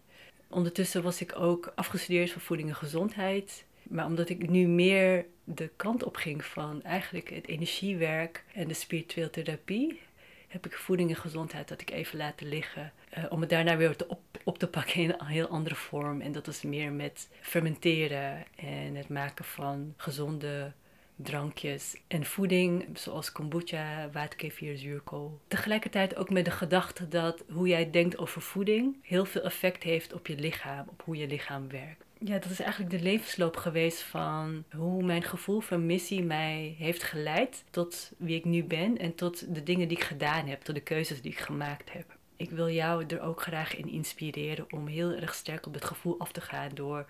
Ondertussen 0.49 1.03
was 1.03 1.21
ik 1.21 1.39
ook 1.39 1.73
afgestudeerd 1.75 2.31
voor 2.31 2.43
voeding 2.43 2.69
en 2.69 2.75
gezondheid. 2.75 3.65
Maar 3.83 4.07
omdat 4.07 4.29
ik 4.29 4.49
nu 4.49 4.67
meer 4.67 5.27
de 5.45 5.71
kant 5.77 6.05
op 6.05 6.17
ging 6.17 6.45
van 6.45 6.83
eigenlijk 6.83 7.31
het 7.31 7.49
energiewerk 7.49 8.45
en 8.55 8.69
de 8.69 8.75
spirituele 8.75 9.31
therapie, 9.31 10.01
heb 10.49 10.67
ik 10.67 10.73
voeding 10.73 11.11
en 11.11 11.17
gezondheid 11.17 11.69
dat 11.69 11.81
ik 11.81 11.91
even 11.91 12.19
laten 12.19 12.49
liggen. 12.49 12.93
Uh, 13.19 13.25
om 13.29 13.41
het 13.41 13.51
daarna 13.51 13.77
weer 13.77 13.97
op, 14.07 14.21
op 14.45 14.59
te 14.59 14.69
pakken 14.69 15.03
in 15.03 15.15
een 15.19 15.27
heel 15.27 15.49
andere 15.49 15.75
vorm. 15.75 16.21
En 16.21 16.33
dat 16.33 16.47
was 16.47 16.63
meer 16.63 16.93
met 16.93 17.29
fermenteren 17.41 18.45
en 18.57 18.95
het 18.95 19.09
maken 19.09 19.45
van 19.45 19.95
gezonde 19.97 20.73
drankjes 21.17 21.97
en 22.07 22.25
voeding, 22.25 22.99
zoals 22.99 23.33
kombucha, 23.33 24.11
waterkefir, 24.13 24.77
zuurkool. 24.79 25.41
Tegelijkertijd 25.49 26.17
ook 26.17 26.31
met 26.31 26.45
de 26.45 26.51
gedachte 26.51 27.09
dat 27.09 27.45
hoe 27.51 27.69
jij 27.69 27.91
denkt 27.91 28.19
over 28.19 28.43
voeding 28.43 28.97
heel 29.03 29.25
veel 29.25 29.43
effect 29.43 29.83
heeft 29.83 30.13
op 30.13 30.27
je 30.27 30.37
lichaam, 30.37 30.87
op 30.89 31.03
hoe 31.05 31.17
je 31.17 31.27
lichaam 31.27 31.69
werkt. 31.69 32.05
Ja, 32.21 32.39
dat 32.39 32.51
is 32.51 32.61
eigenlijk 32.61 32.91
de 32.91 33.03
levensloop 33.03 33.57
geweest 33.57 34.03
van 34.03 34.65
hoe 34.71 35.03
mijn 35.03 35.23
gevoel 35.23 35.61
van 35.61 35.87
missie 35.87 36.23
mij 36.23 36.75
heeft 36.79 37.03
geleid 37.03 37.65
tot 37.71 38.13
wie 38.17 38.37
ik 38.37 38.45
nu 38.45 38.65
ben 38.65 38.99
en 38.99 39.15
tot 39.15 39.55
de 39.55 39.63
dingen 39.63 39.89
die 39.89 39.97
ik 39.97 40.05
gedaan 40.05 40.47
heb, 40.47 40.63
tot 40.63 40.75
de 40.75 40.81
keuzes 40.81 41.23
die 41.23 41.33
ik 41.33 41.39
gemaakt 41.39 41.93
heb. 41.93 42.17
Ik 42.37 42.51
wil 42.51 42.71
jou 42.71 43.07
er 43.07 43.21
ook 43.21 43.43
graag 43.43 43.77
in 43.77 43.89
inspireren 43.89 44.67
om 44.71 44.87
heel 44.87 45.13
erg 45.13 45.35
sterk 45.35 45.67
op 45.67 45.75
het 45.75 45.85
gevoel 45.85 46.19
af 46.19 46.33
te 46.33 46.41
gaan 46.41 46.71
door 46.75 47.07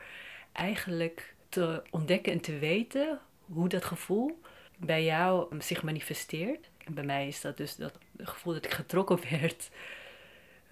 eigenlijk 0.53 1.35
te 1.49 1.83
ontdekken 1.91 2.33
en 2.33 2.41
te 2.41 2.59
weten 2.59 3.19
hoe 3.45 3.69
dat 3.69 3.85
gevoel 3.85 4.41
bij 4.79 5.05
jou 5.05 5.61
zich 5.61 5.83
manifesteert. 5.83 6.71
En 6.85 6.95
bij 6.95 7.05
mij 7.05 7.29
is 7.29 7.41
dat 7.41 7.57
dus 7.57 7.77
dat 7.77 7.99
gevoel 8.19 8.53
dat 8.53 8.65
ik 8.65 8.75
getrokken 8.75 9.21
werd. 9.41 9.71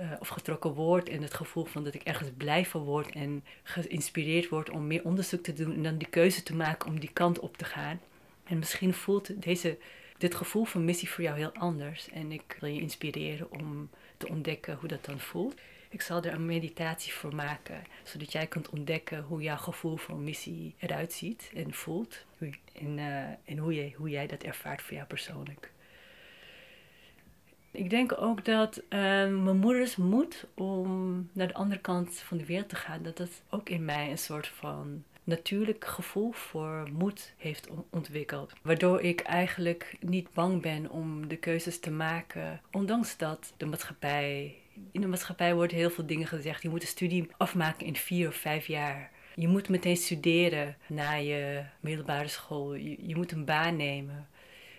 Uh, 0.01 0.13
of 0.19 0.29
getrokken 0.29 0.73
word 0.73 1.09
en 1.09 1.23
het 1.23 1.35
gevoel 1.35 1.65
van 1.65 1.85
dat 1.85 1.95
ik 1.95 2.03
ergens 2.03 2.31
blij 2.37 2.67
van 2.67 2.83
word 2.83 3.11
en 3.11 3.45
geïnspireerd 3.63 4.49
word 4.49 4.71
om 4.71 4.87
meer 4.87 5.05
onderzoek 5.05 5.43
te 5.43 5.53
doen 5.53 5.75
en 5.75 5.83
dan 5.83 5.99
die 5.99 6.09
keuze 6.09 6.43
te 6.43 6.55
maken 6.55 6.89
om 6.89 7.01
die 7.01 7.13
kant 7.13 7.39
op 7.39 7.57
te 7.57 7.65
gaan. 7.65 8.01
En 8.45 8.59
misschien 8.59 8.95
voelt 8.95 9.43
deze, 9.43 9.79
dit 10.19 10.35
gevoel 10.35 10.65
van 10.65 10.85
missie 10.85 11.11
voor 11.11 11.25
jou 11.25 11.37
heel 11.37 11.55
anders. 11.55 12.09
En 12.09 12.33
ik 12.33 12.57
wil 12.61 12.71
je 12.71 12.81
inspireren 12.81 13.51
om 13.51 13.91
te 14.17 14.29
ontdekken 14.29 14.77
hoe 14.81 14.89
dat 14.89 15.05
dan 15.05 15.21
voelt. 15.21 15.55
Ik 15.89 16.03
zal 16.03 16.23
er 16.23 16.33
een 16.33 16.47
meditatie 16.47 17.13
voor 17.13 17.35
maken, 17.35 17.85
zodat 18.03 18.33
jij 18.33 18.47
kunt 18.47 18.69
ontdekken 18.69 19.23
hoe 19.23 19.43
jouw 19.43 19.57
gevoel 19.57 19.97
voor 19.97 20.17
missie 20.17 20.75
eruit 20.79 21.13
ziet 21.13 21.51
en 21.55 21.75
voelt. 21.75 22.25
En, 22.73 22.99
uh, 22.99 23.21
en 23.45 23.59
hoe, 23.59 23.75
jij, 23.75 23.95
hoe 23.97 24.09
jij 24.09 24.27
dat 24.27 24.43
ervaart 24.43 24.83
voor 24.83 24.95
jou 24.95 25.07
persoonlijk. 25.07 25.71
Ik 27.77 27.91
denk 27.91 28.21
ook 28.21 28.45
dat 28.45 28.79
uh, 28.79 29.01
mijn 29.29 29.57
moeders 29.57 29.97
moed 29.97 30.47
om 30.55 31.29
naar 31.33 31.47
de 31.47 31.55
andere 31.55 31.81
kant 31.81 32.19
van 32.19 32.39
de 32.39 32.45
wereld 32.45 32.69
te 32.69 32.77
gaan, 32.77 33.03
dat 33.03 33.17
dat 33.17 33.43
ook 33.51 33.69
in 33.69 33.85
mij 33.85 34.11
een 34.11 34.19
soort 34.19 34.47
van 34.47 35.05
natuurlijk 35.25 35.85
gevoel 35.85 36.33
voor 36.33 36.89
moed 36.93 37.33
heeft 37.37 37.69
ontwikkeld. 37.91 38.53
Waardoor 38.63 39.01
ik 39.01 39.21
eigenlijk 39.21 39.97
niet 40.01 40.33
bang 40.33 40.63
ben 40.63 40.91
om 40.91 41.29
de 41.29 41.37
keuzes 41.37 41.81
te 41.81 41.91
maken, 41.91 42.61
ondanks 42.73 43.17
dat 43.17 43.53
de 43.57 43.67
maatschappij 43.67 44.55
in 44.93 45.01
de 45.01 45.07
maatschappij 45.07 45.55
worden 45.55 45.77
heel 45.77 45.91
veel 45.91 46.07
dingen 46.07 46.27
gezegd. 46.27 46.63
Je 46.63 46.69
moet 46.69 46.83
een 46.83 46.89
studie 46.89 47.29
afmaken 47.37 47.87
in 47.87 47.97
vier 47.97 48.29
of 48.29 48.35
vijf 48.35 48.67
jaar. 48.67 49.11
Je 49.35 49.49
moet 49.49 49.69
meteen 49.69 49.97
studeren 49.97 50.77
na 50.87 51.13
je 51.13 51.65
middelbare 51.81 52.29
school. 52.29 52.75
Je, 52.75 53.07
je 53.07 53.17
moet 53.17 53.33
een 53.33 53.45
baan 53.45 53.77
nemen. 53.77 54.29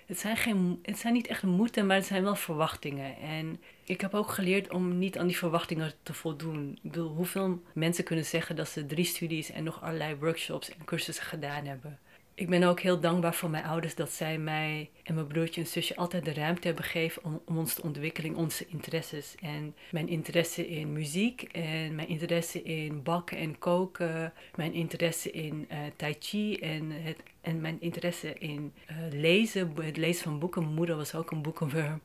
Het 0.08 0.20
zijn, 0.20 0.38
geen, 0.38 0.80
het 0.82 0.98
zijn 0.98 1.14
niet 1.14 1.28
echt 1.28 1.44
moeten, 1.44 1.86
maar 1.86 1.96
het 1.96 2.06
zijn 2.06 2.24
wel 2.24 2.36
verwachtingen. 2.36 3.18
En 3.18 3.62
ik 3.84 4.02
heb 4.02 4.14
ook 4.14 4.32
geleerd 4.32 4.74
om 4.74 4.98
niet 4.98 5.18
aan 5.18 5.28
die 5.28 5.38
verwachtingen 5.38 5.94
te 6.04 6.14
voldoen. 6.14 6.80
Ik 6.84 6.92
bedoel, 6.92 7.10
hoeveel 7.10 7.62
mensen 7.74 8.04
kunnen 8.04 8.26
zeggen 8.26 8.56
dat 8.56 8.70
ze 8.70 8.86
drie 8.86 9.06
studies 9.06 9.52
en 9.52 9.64
nog 9.64 9.84
allerlei 9.84 10.16
workshops 10.16 10.70
en 10.70 10.86
cursussen 10.86 11.26
gedaan 11.26 11.66
hebben 11.66 12.00
ik 12.38 12.50
ben 12.50 12.64
ook 12.64 12.80
heel 12.80 13.00
dankbaar 13.00 13.34
voor 13.34 13.50
mijn 13.50 13.64
ouders 13.64 13.96
dat 13.96 14.12
zij 14.12 14.38
mij 14.38 14.90
en 15.04 15.14
mijn 15.14 15.28
broertje 15.28 15.62
en 15.62 15.68
zusje 15.68 15.96
altijd 15.96 16.26
de 16.26 16.34
ruimte 16.34 16.68
hebben 16.68 16.86
gegeven 16.86 17.24
om, 17.24 17.58
ons 17.58 17.74
te 17.74 17.84
ontwikkelen 17.84 18.36
onze 18.36 18.66
interesses. 18.68 19.36
En 19.42 19.76
mijn 19.92 20.08
interesse 20.08 20.68
in 20.68 20.94
muziek 20.94 21.42
en 21.42 21.96
mijn 21.96 22.08
interesse 22.08 22.64
in 22.64 23.04
bakken 23.04 23.38
en 23.38 23.58
koken, 23.58 24.34
mijn 24.56 24.74
interesse 24.74 25.32
in 25.32 25.68
uh, 25.72 25.78
tai 25.96 26.16
chi 26.20 26.56
en, 26.56 26.92
het, 26.92 27.18
en 27.48 27.62
mijn 27.62 27.82
interesse 27.82 28.34
in 28.34 28.74
uh, 28.92 28.98
lezen, 29.10 29.74
het 29.76 29.98
lezen 29.98 30.24
van 30.24 30.40
boeken. 30.40 30.62
Mijn 30.62 30.76
moeder 30.76 30.96
was 30.96 31.16
ook 31.16 31.32
een 31.32 31.42
boekenworm. 31.42 32.02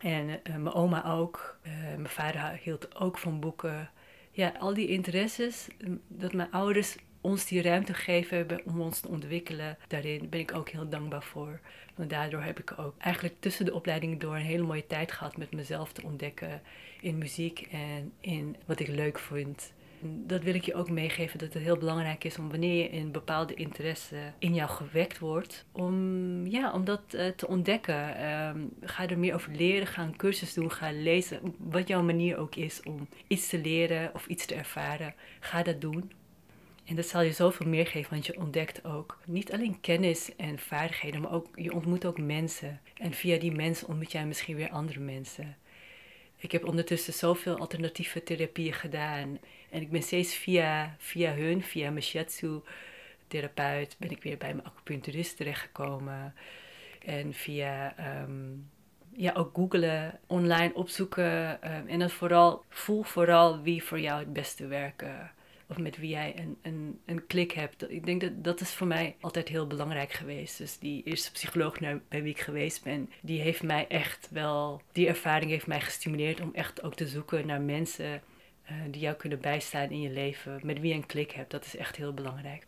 En 0.00 0.28
uh, 0.28 0.36
mijn 0.44 0.72
oma 0.72 1.04
ook. 1.12 1.58
mijn 1.96 2.08
vader 2.08 2.60
hield 2.62 2.96
ook 2.96 3.18
van 3.18 3.40
boeken. 3.40 3.90
Ja, 4.30 4.52
al 4.58 4.74
die 4.74 4.88
interesses, 4.88 5.68
dat 6.08 6.32
mijn 6.32 6.50
ouders 6.50 6.96
ons 7.20 7.46
die 7.46 7.62
ruimte 7.62 8.24
hebben 8.28 8.60
om 8.64 8.80
ons 8.80 9.00
te 9.00 9.08
ontwikkelen. 9.08 9.78
Daarin 9.88 10.28
ben 10.28 10.40
ik 10.40 10.54
ook 10.54 10.68
heel 10.68 10.88
dankbaar 10.88 11.22
voor. 11.22 11.60
Want 11.94 12.10
daardoor 12.10 12.42
heb 12.42 12.58
ik 12.58 12.78
ook 12.78 12.94
eigenlijk 12.98 13.34
tussen 13.40 13.64
de 13.64 13.74
opleidingen 13.74 14.18
door 14.18 14.34
een 14.34 14.40
hele 14.40 14.62
mooie 14.62 14.86
tijd 14.86 15.12
gehad 15.12 15.36
met 15.36 15.52
mezelf 15.52 15.92
te 15.92 16.02
ontdekken 16.02 16.62
in 17.00 17.18
muziek 17.18 17.60
en 17.70 18.12
in 18.20 18.56
wat 18.66 18.80
ik 18.80 18.88
leuk 18.88 19.18
vind. 19.18 19.72
Dat 20.00 20.42
wil 20.42 20.54
ik 20.54 20.64
je 20.64 20.74
ook 20.74 20.90
meegeven 20.90 21.38
dat 21.38 21.52
het 21.52 21.62
heel 21.62 21.76
belangrijk 21.76 22.24
is 22.24 22.38
om 22.38 22.50
wanneer 22.50 22.82
je 22.82 22.92
een 22.92 23.12
bepaalde 23.12 23.54
interesse 23.54 24.16
in 24.38 24.54
jou 24.54 24.70
gewekt 24.70 25.18
wordt, 25.18 25.64
om, 25.72 26.46
ja, 26.46 26.72
om 26.72 26.84
dat 26.84 27.00
uh, 27.10 27.26
te 27.26 27.48
ontdekken. 27.48 28.30
Um, 28.30 28.72
ga 28.80 29.08
er 29.08 29.18
meer 29.18 29.34
over 29.34 29.52
leren, 29.52 29.86
ga 29.86 30.02
een 30.02 30.16
cursus 30.16 30.54
doen, 30.54 30.72
ga 30.72 30.92
lezen. 30.92 31.54
Wat 31.58 31.88
jouw 31.88 32.02
manier 32.02 32.36
ook 32.36 32.54
is 32.54 32.82
om 32.82 33.08
iets 33.26 33.48
te 33.48 33.60
leren 33.60 34.10
of 34.14 34.26
iets 34.26 34.46
te 34.46 34.54
ervaren, 34.54 35.14
ga 35.40 35.62
dat 35.62 35.80
doen. 35.80 36.10
En 36.84 36.96
dat 36.96 37.06
zal 37.06 37.22
je 37.22 37.32
zoveel 37.32 37.66
meer 37.66 37.86
geven, 37.86 38.10
want 38.10 38.26
je 38.26 38.38
ontdekt 38.38 38.84
ook 38.84 39.18
niet 39.24 39.52
alleen 39.52 39.80
kennis 39.80 40.36
en 40.36 40.58
vaardigheden, 40.58 41.20
maar 41.20 41.32
ook 41.32 41.46
je 41.54 41.74
ontmoet 41.74 42.04
ook 42.04 42.18
mensen. 42.18 42.80
En 42.94 43.12
via 43.12 43.38
die 43.38 43.52
mensen 43.52 43.88
ontmoet 43.88 44.12
jij 44.12 44.26
misschien 44.26 44.56
weer 44.56 44.70
andere 44.70 45.00
mensen. 45.00 45.56
Ik 46.36 46.52
heb 46.52 46.64
ondertussen 46.64 47.12
zoveel 47.12 47.58
alternatieve 47.58 48.22
therapieën 48.22 48.72
gedaan. 48.72 49.38
En 49.70 49.80
ik 49.80 49.90
ben 49.90 50.02
steeds 50.02 50.34
via, 50.34 50.94
via 50.98 51.34
hun, 51.34 51.62
via 51.62 51.90
mijn 51.90 52.04
shiatsu-therapeut, 52.04 53.96
ben 53.98 54.10
ik 54.10 54.22
weer 54.22 54.36
bij 54.36 54.54
mijn 54.54 54.66
acupuncturist 54.66 55.36
terechtgekomen. 55.36 56.34
En 57.04 57.34
via 57.34 57.96
ehm, 57.96 58.54
ja, 59.12 59.32
ook 59.32 59.54
googlen, 59.54 60.20
online 60.26 60.74
opzoeken. 60.74 61.58
Um, 61.74 61.88
en 61.88 61.98
dan 61.98 62.10
vooral, 62.10 62.64
voel 62.68 63.02
vooral 63.02 63.62
wie 63.62 63.82
voor 63.82 64.00
jou 64.00 64.18
het 64.18 64.32
beste 64.32 64.66
werken 64.66 65.30
of 65.68 65.78
met 65.78 65.96
wie 65.96 66.10
jij 66.10 66.38
een, 66.38 66.56
een, 66.62 67.00
een 67.04 67.26
klik 67.26 67.52
hebt. 67.52 67.90
Ik 67.90 68.06
denk 68.06 68.20
dat 68.20 68.44
dat 68.44 68.60
is 68.60 68.74
voor 68.74 68.86
mij 68.86 69.16
altijd 69.20 69.48
heel 69.48 69.66
belangrijk 69.66 70.12
geweest. 70.12 70.58
Dus 70.58 70.78
die 70.78 71.02
eerste 71.02 71.32
psycholoog 71.32 71.80
naar, 71.80 72.00
bij 72.08 72.22
wie 72.22 72.32
ik 72.32 72.40
geweest 72.40 72.82
ben, 72.82 73.10
die 73.22 73.40
heeft 73.40 73.62
mij 73.62 73.86
echt 73.88 74.28
wel, 74.30 74.82
die 74.92 75.08
ervaring 75.08 75.50
heeft 75.50 75.66
mij 75.66 75.80
gestimuleerd 75.80 76.40
om 76.40 76.54
echt 76.54 76.82
ook 76.82 76.94
te 76.94 77.06
zoeken 77.06 77.46
naar 77.46 77.60
mensen 77.60 78.22
uh, 78.70 78.76
die 78.90 79.00
jou 79.00 79.16
kunnen 79.16 79.40
bijstaan 79.40 79.90
in 79.90 80.00
je 80.00 80.10
leven, 80.10 80.60
met 80.62 80.80
wie 80.80 80.88
je 80.88 80.94
een 80.94 81.06
klik 81.06 81.30
hebt. 81.30 81.50
Dat 81.50 81.64
is 81.64 81.76
echt 81.76 81.96
heel 81.96 82.14
belangrijk. 82.14 82.66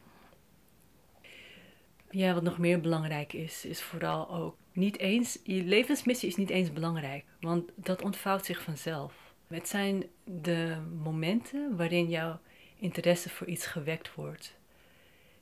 Ja, 2.11 2.34
wat 2.34 2.42
nog 2.42 2.58
meer 2.58 2.80
belangrijk 2.80 3.32
is, 3.32 3.64
is 3.64 3.82
vooral 3.82 4.30
ook 4.30 4.56
niet 4.72 4.98
eens, 4.98 5.38
je 5.44 5.64
levensmissie 5.64 6.28
is 6.28 6.37
niet 6.37 6.50
eens 6.50 6.72
belangrijk, 6.72 7.24
want 7.40 7.70
dat 7.74 8.02
ontvouwt 8.02 8.44
zich 8.44 8.62
vanzelf. 8.62 9.14
Het 9.46 9.68
zijn 9.68 10.04
de 10.24 10.76
momenten 11.02 11.76
waarin 11.76 12.08
jouw 12.08 12.40
interesse 12.78 13.30
voor 13.30 13.46
iets 13.46 13.66
gewekt 13.66 14.14
wordt. 14.14 14.56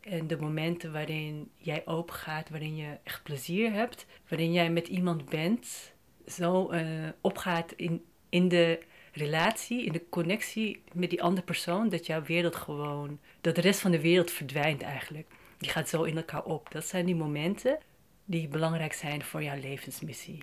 En 0.01 0.27
de 0.27 0.37
momenten 0.37 0.93
waarin 0.93 1.51
jij 1.57 1.87
open 1.87 2.15
gaat, 2.15 2.51
waarin 2.51 2.77
je 2.77 2.99
echt 3.03 3.23
plezier 3.23 3.73
hebt, 3.73 4.07
waarin 4.29 4.53
jij 4.53 4.71
met 4.71 4.89
iemand 4.89 5.29
bent, 5.29 5.93
zo 6.27 6.73
uh, 6.73 7.09
opgaat 7.21 7.73
in, 7.73 8.05
in 8.29 8.49
de 8.49 8.81
relatie, 9.13 9.85
in 9.85 9.93
de 9.93 10.09
connectie 10.09 10.83
met 10.93 11.11
die 11.11 11.23
andere 11.23 11.47
persoon, 11.47 11.89
dat 11.89 12.07
jouw 12.07 12.23
wereld 12.23 12.57
gewoon, 12.57 13.19
dat 13.41 13.55
de 13.55 13.61
rest 13.61 13.81
van 13.81 13.91
de 13.91 14.01
wereld 14.01 14.31
verdwijnt 14.31 14.83
eigenlijk. 14.83 15.27
Die 15.59 15.71
gaat 15.71 15.89
zo 15.89 16.03
in 16.03 16.17
elkaar 16.17 16.45
op. 16.45 16.71
Dat 16.71 16.87
zijn 16.87 17.07
die 17.07 17.15
momenten 17.15 17.79
die 18.25 18.49
belangrijk 18.49 18.93
zijn 18.93 19.23
voor 19.23 19.43
jouw 19.43 19.61
levensmissie. 19.61 20.41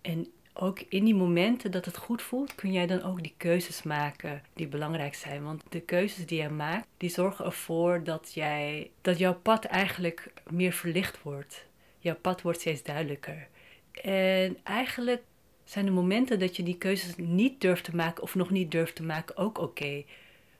En 0.00 0.32
ook 0.54 0.80
in 0.88 1.04
die 1.04 1.14
momenten 1.14 1.70
dat 1.70 1.84
het 1.84 1.96
goed 1.96 2.22
voelt, 2.22 2.54
kun 2.54 2.72
jij 2.72 2.86
dan 2.86 3.02
ook 3.02 3.22
die 3.22 3.34
keuzes 3.36 3.82
maken 3.82 4.42
die 4.52 4.66
belangrijk 4.66 5.14
zijn. 5.14 5.44
Want 5.44 5.62
de 5.68 5.80
keuzes 5.80 6.26
die 6.26 6.38
jij 6.38 6.50
maakt, 6.50 6.86
die 6.96 7.10
zorgen 7.10 7.44
ervoor 7.44 8.04
dat, 8.04 8.30
jij, 8.34 8.90
dat 9.00 9.18
jouw 9.18 9.34
pad 9.34 9.64
eigenlijk 9.64 10.32
meer 10.50 10.72
verlicht 10.72 11.22
wordt. 11.22 11.66
Jouw 11.98 12.16
pad 12.16 12.42
wordt 12.42 12.60
steeds 12.60 12.82
duidelijker. 12.82 13.48
En 14.02 14.58
eigenlijk 14.62 15.22
zijn 15.64 15.84
de 15.84 15.90
momenten 15.90 16.38
dat 16.38 16.56
je 16.56 16.62
die 16.62 16.78
keuzes 16.78 17.16
niet 17.16 17.60
durft 17.60 17.84
te 17.84 17.96
maken 17.96 18.22
of 18.22 18.34
nog 18.34 18.50
niet 18.50 18.70
durft 18.70 18.94
te 18.94 19.02
maken 19.02 19.36
ook 19.36 19.58
oké. 19.58 20.04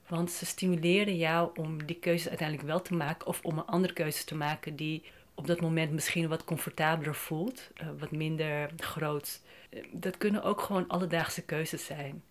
Want 0.09 0.31
ze 0.31 0.47
stimuleren 0.47 1.17
jou 1.17 1.51
om 1.55 1.87
die 1.87 1.99
keuzes 1.99 2.29
uiteindelijk 2.29 2.69
wel 2.69 2.83
te 2.83 2.95
maken 2.95 3.27
of 3.27 3.41
om 3.43 3.59
een 3.59 3.67
andere 3.67 3.93
keuze 3.93 4.25
te 4.25 4.35
maken 4.35 4.77
die 4.77 5.03
op 5.35 5.47
dat 5.47 5.61
moment 5.61 5.93
misschien 5.93 6.29
wat 6.29 6.45
comfortabeler 6.45 7.15
voelt, 7.15 7.71
uh, 7.83 7.89
wat 7.99 8.11
minder 8.11 8.71
groot. 8.77 9.41
Dat 9.91 10.19
kunnen 10.19 10.43
ook 10.43 10.61
gewoon 10.61 10.89
alledaagse 10.89 11.43
keuzes 11.43 11.85
zijn 11.85 12.23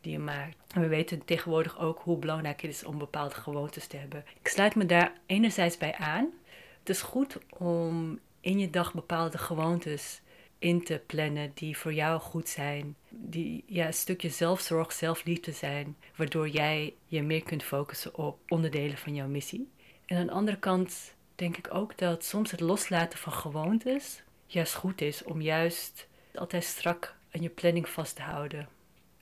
die 0.00 0.12
je 0.12 0.18
maakt. 0.18 0.56
En 0.74 0.80
we 0.80 0.88
weten 0.88 1.24
tegenwoordig 1.24 1.78
ook 1.78 1.98
hoe 1.98 2.18
belangrijk 2.18 2.62
het 2.62 2.70
is 2.70 2.84
om 2.84 2.98
bepaalde 2.98 3.34
gewoontes 3.34 3.86
te 3.86 3.96
hebben. 3.96 4.24
Ik 4.40 4.48
sluit 4.48 4.74
me 4.74 4.86
daar 4.86 5.12
enerzijds 5.26 5.76
bij 5.76 5.94
aan. 5.94 6.30
Het 6.78 6.88
is 6.88 7.02
goed 7.02 7.38
om 7.58 8.18
in 8.40 8.58
je 8.58 8.70
dag 8.70 8.94
bepaalde 8.94 9.38
gewoontes 9.38 10.20
in 10.58 10.84
te 10.84 11.02
plannen 11.06 11.50
die 11.54 11.76
voor 11.76 11.92
jou 11.92 12.20
goed 12.20 12.48
zijn. 12.48 12.96
Die 13.08 13.64
ja, 13.66 13.86
een 13.86 13.94
stukje 13.94 14.28
zelfzorg, 14.28 14.92
zelfliefde 14.92 15.52
zijn, 15.52 15.96
waardoor 16.16 16.48
jij 16.48 16.94
je 17.06 17.22
meer 17.22 17.42
kunt 17.42 17.62
focussen 17.62 18.14
op 18.14 18.38
onderdelen 18.48 18.98
van 18.98 19.14
jouw 19.14 19.28
missie. 19.28 19.68
En 20.06 20.16
aan 20.16 20.26
de 20.26 20.32
andere 20.32 20.58
kant 20.58 21.14
denk 21.40 21.56
ik 21.56 21.74
ook 21.74 21.98
dat 21.98 22.24
soms 22.24 22.50
het 22.50 22.60
loslaten 22.60 23.18
van 23.18 23.32
gewoontes 23.32 24.22
juist 24.46 24.74
goed 24.74 25.00
is 25.00 25.22
om 25.22 25.40
juist 25.40 26.06
altijd 26.34 26.64
strak 26.64 27.14
aan 27.30 27.42
je 27.42 27.48
planning 27.48 27.88
vast 27.88 28.16
te 28.16 28.22
houden. 28.22 28.68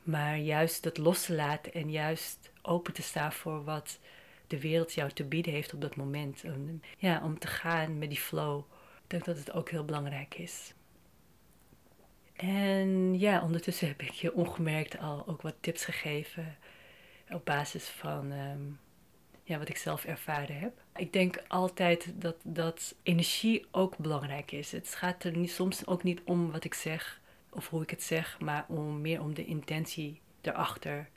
Maar 0.03 0.37
juist 0.39 0.83
dat 0.83 0.99
los 0.99 1.25
te 1.25 1.35
laten 1.35 1.73
en 1.73 1.91
juist 1.91 2.51
open 2.63 2.93
te 2.93 3.03
staan 3.03 3.33
voor 3.33 3.65
wat 3.65 3.99
de 4.47 4.61
wereld 4.61 4.93
jou 4.93 5.11
te 5.11 5.25
bieden 5.25 5.53
heeft 5.53 5.75
op 5.75 5.81
dat 5.81 5.97
moment. 5.97 6.43
ja, 6.99 7.21
om 7.25 7.39
te 7.39 7.47
gaan 7.47 7.99
met 7.99 8.09
die 8.09 8.19
flow. 8.19 8.59
Ik 9.05 9.11
denk 9.11 9.25
dat 9.25 9.37
het 9.37 9.53
ook 9.53 9.71
heel 9.71 9.85
belangrijk 9.85 10.35
is. 10.35 10.75
En 12.37 13.19
ja, 13.19 13.43
ondertussen 13.43 13.89
heb 13.89 14.03
ik 14.03 14.11
je 14.11 14.35
ongemerkt 14.35 14.99
al 14.99 15.27
ook 15.27 15.43
wat 15.43 15.55
tips 15.61 15.85
gegeven 15.85 16.57
op 17.31 17.45
basis 17.45 17.89
van 17.89 18.33
ehm, 18.33 18.63
ja, 19.49 19.59
wat 19.59 19.69
ik 19.69 19.77
zelf 19.77 20.05
ervaren 20.05 20.59
heb. 20.59 20.73
Ik 20.97 21.13
denk 21.13 21.43
altijd 21.49 22.13
dat, 22.15 22.37
dat 22.43 22.95
energie 23.03 23.67
ook 23.71 23.97
belangrijk 23.97 24.53
is. 24.53 24.73
Het 24.73 24.95
gaat 24.95 25.25
er 25.25 25.37
niet, 25.37 25.51
soms 25.51 25.87
ook 25.87 26.03
niet 26.03 26.21
om 26.25 26.51
wat 26.51 26.65
ik 26.65 26.75
zeg 26.75 27.21
of 27.51 27.69
hoe 27.69 27.83
ik 27.83 27.91
het 27.91 28.03
zeg, 28.03 28.41
maar 28.41 28.65
om, 28.69 29.01
meer 29.01 29.21
om 29.21 29.35
de 29.35 29.45
intentie 29.45 30.21
erachter. 30.41 31.09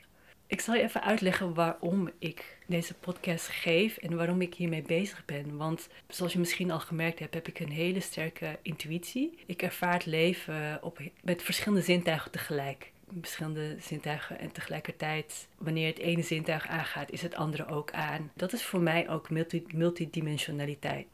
Ik 0.46 0.60
zal 0.60 0.74
je 0.74 0.82
even 0.82 1.02
uitleggen 1.02 1.54
waarom 1.54 2.10
ik 2.18 2.58
deze 2.66 2.94
podcast 2.94 3.48
geef 3.48 3.96
en 3.96 4.16
waarom 4.16 4.40
ik 4.40 4.54
hiermee 4.54 4.82
bezig 4.82 5.24
ben. 5.24 5.56
Want 5.56 5.88
zoals 6.08 6.32
je 6.32 6.38
misschien 6.38 6.70
al 6.70 6.80
gemerkt 6.80 7.18
hebt, 7.18 7.34
heb 7.34 7.48
ik 7.48 7.60
een 7.60 7.70
hele 7.70 8.00
sterke 8.00 8.58
intuïtie. 8.62 9.38
Ik 9.46 9.62
ervaar 9.62 9.92
het 9.92 10.06
leven 10.06 10.82
op, 10.82 11.00
met 11.22 11.42
verschillende 11.42 11.84
zintuigen 11.84 12.30
tegelijk. 12.30 12.92
Verschillende 13.20 13.76
zintuigen 13.80 14.38
en 14.38 14.52
tegelijkertijd, 14.52 15.48
wanneer 15.58 15.86
het 15.86 15.98
ene 15.98 16.22
zintuig 16.22 16.66
aangaat, 16.68 17.10
is 17.10 17.22
het 17.22 17.34
andere 17.34 17.66
ook 17.66 17.92
aan. 17.92 18.30
Dat 18.34 18.52
is 18.52 18.64
voor 18.64 18.80
mij 18.80 19.08
ook 19.08 19.30
multi 19.30 19.64
multidimensionaliteit. 19.74 21.06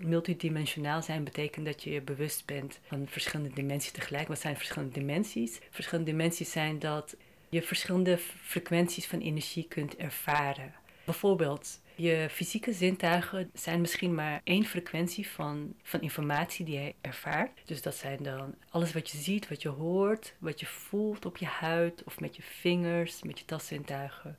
Multidimensionaal 0.00 1.02
zijn 1.02 1.24
betekent 1.24 1.66
dat 1.66 1.82
je 1.82 1.90
je 1.90 2.00
bewust 2.00 2.46
bent 2.46 2.80
van 2.86 3.06
verschillende 3.08 3.54
dimensies 3.54 3.90
tegelijk. 3.90 4.28
Wat 4.28 4.40
zijn 4.40 4.56
verschillende 4.56 4.92
dimensies? 4.92 5.60
Verschillende 5.70 6.10
dimensies 6.10 6.50
zijn 6.50 6.78
dat 6.78 7.16
je 7.48 7.62
verschillende 7.62 8.18
frequenties 8.18 9.06
van 9.06 9.20
energie 9.20 9.66
kunt 9.68 9.96
ervaren. 9.96 10.74
Bijvoorbeeld, 11.04 11.80
je 11.94 12.26
fysieke 12.30 12.72
zintuigen 12.72 13.50
zijn 13.52 13.80
misschien 13.80 14.14
maar 14.14 14.40
één 14.44 14.64
frequentie 14.64 15.28
van, 15.28 15.74
van 15.82 16.00
informatie 16.00 16.64
die 16.64 16.78
je 16.78 16.94
ervaart. 17.00 17.60
Dus 17.64 17.82
dat 17.82 17.94
zijn 17.94 18.22
dan 18.22 18.54
alles 18.68 18.92
wat 18.92 19.10
je 19.10 19.18
ziet, 19.18 19.48
wat 19.48 19.62
je 19.62 19.68
hoort, 19.68 20.34
wat 20.38 20.60
je 20.60 20.66
voelt 20.66 21.26
op 21.26 21.36
je 21.36 21.46
huid 21.46 22.04
of 22.04 22.20
met 22.20 22.36
je 22.36 22.42
vingers, 22.42 23.22
met 23.22 23.38
je 23.38 23.44
tastzintuigen. 23.44 24.36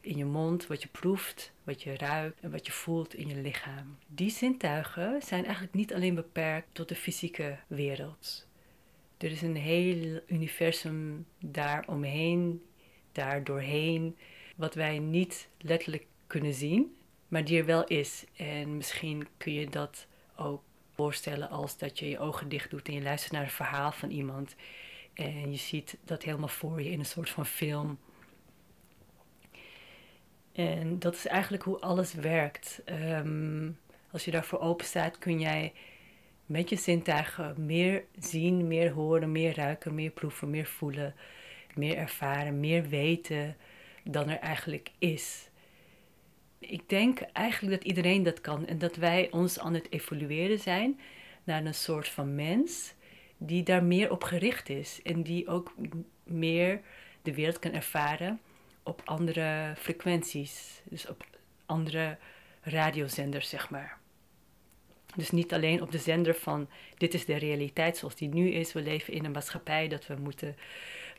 In 0.00 0.16
je 0.16 0.24
mond, 0.24 0.66
wat 0.66 0.82
je 0.82 0.88
proeft, 0.88 1.52
wat 1.64 1.82
je 1.82 1.96
ruikt 1.96 2.40
en 2.40 2.50
wat 2.50 2.66
je 2.66 2.72
voelt 2.72 3.14
in 3.14 3.28
je 3.28 3.36
lichaam. 3.36 3.98
Die 4.06 4.30
zintuigen 4.30 5.22
zijn 5.22 5.44
eigenlijk 5.44 5.74
niet 5.74 5.94
alleen 5.94 6.14
beperkt 6.14 6.68
tot 6.72 6.88
de 6.88 6.94
fysieke 6.94 7.58
wereld. 7.66 8.46
Er 9.18 9.30
is 9.30 9.42
een 9.42 9.56
heel 9.56 10.20
universum 10.26 11.26
daaromheen, 11.38 12.62
daar 13.12 13.44
doorheen, 13.44 14.16
wat 14.56 14.74
wij 14.74 14.98
niet 14.98 15.48
letterlijk 15.58 16.06
kunnen 16.28 16.54
zien, 16.54 16.96
maar 17.28 17.44
die 17.44 17.58
er 17.58 17.64
wel 17.64 17.84
is. 17.84 18.24
En 18.36 18.76
misschien 18.76 19.26
kun 19.36 19.52
je 19.52 19.68
dat 19.68 20.06
ook 20.36 20.62
voorstellen 20.94 21.50
als 21.50 21.78
dat 21.78 21.98
je 21.98 22.08
je 22.08 22.18
ogen 22.18 22.48
dicht 22.48 22.70
doet 22.70 22.88
en 22.88 22.94
je 22.94 23.02
luistert 23.02 23.32
naar 23.32 23.42
een 23.42 23.50
verhaal 23.50 23.92
van 23.92 24.10
iemand 24.10 24.56
en 25.14 25.50
je 25.50 25.58
ziet 25.58 25.98
dat 26.04 26.22
helemaal 26.22 26.48
voor 26.48 26.82
je 26.82 26.90
in 26.90 26.98
een 26.98 27.04
soort 27.04 27.30
van 27.30 27.46
film. 27.46 27.98
En 30.52 30.98
dat 30.98 31.14
is 31.14 31.26
eigenlijk 31.26 31.62
hoe 31.62 31.78
alles 31.78 32.14
werkt. 32.14 32.82
Um, 32.86 33.78
als 34.10 34.24
je 34.24 34.30
daarvoor 34.30 34.60
open 34.60 34.86
staat, 34.86 35.18
kun 35.18 35.40
jij 35.40 35.72
met 36.46 36.68
je 36.68 36.76
zintuigen 36.76 37.66
meer 37.66 38.04
zien, 38.18 38.66
meer 38.66 38.92
horen, 38.92 39.32
meer 39.32 39.56
ruiken, 39.56 39.94
meer 39.94 40.10
proeven, 40.10 40.50
meer 40.50 40.66
voelen, 40.66 41.14
meer 41.74 41.96
ervaren, 41.96 42.60
meer 42.60 42.88
weten 42.88 43.56
dan 44.04 44.28
er 44.28 44.38
eigenlijk 44.38 44.90
is. 44.98 45.47
Ik 46.58 46.88
denk 46.88 47.20
eigenlijk 47.20 47.80
dat 47.80 47.88
iedereen 47.88 48.22
dat 48.22 48.40
kan 48.40 48.66
en 48.66 48.78
dat 48.78 48.96
wij 48.96 49.30
ons 49.30 49.58
aan 49.58 49.74
het 49.74 49.92
evolueren 49.92 50.58
zijn 50.58 51.00
naar 51.44 51.64
een 51.64 51.74
soort 51.74 52.08
van 52.08 52.34
mens 52.34 52.94
die 53.36 53.62
daar 53.62 53.84
meer 53.84 54.10
op 54.10 54.24
gericht 54.24 54.68
is 54.68 55.00
en 55.02 55.22
die 55.22 55.48
ook 55.48 55.74
meer 56.24 56.80
de 57.22 57.34
wereld 57.34 57.58
kan 57.58 57.72
ervaren 57.72 58.40
op 58.82 59.02
andere 59.04 59.74
frequenties, 59.76 60.82
dus 60.84 61.08
op 61.08 61.26
andere 61.66 62.16
radiozenders, 62.62 63.48
zeg 63.48 63.70
maar. 63.70 63.98
Dus 65.16 65.30
niet 65.30 65.52
alleen 65.52 65.82
op 65.82 65.92
de 65.92 65.98
zender 65.98 66.34
van 66.34 66.68
dit 66.96 67.14
is 67.14 67.24
de 67.24 67.36
realiteit 67.36 67.96
zoals 67.96 68.14
die 68.14 68.28
nu 68.28 68.50
is. 68.50 68.72
We 68.72 68.80
leven 68.80 69.12
in 69.12 69.24
een 69.24 69.30
maatschappij 69.30 69.88
dat 69.88 70.06
we 70.06 70.14
moeten 70.14 70.56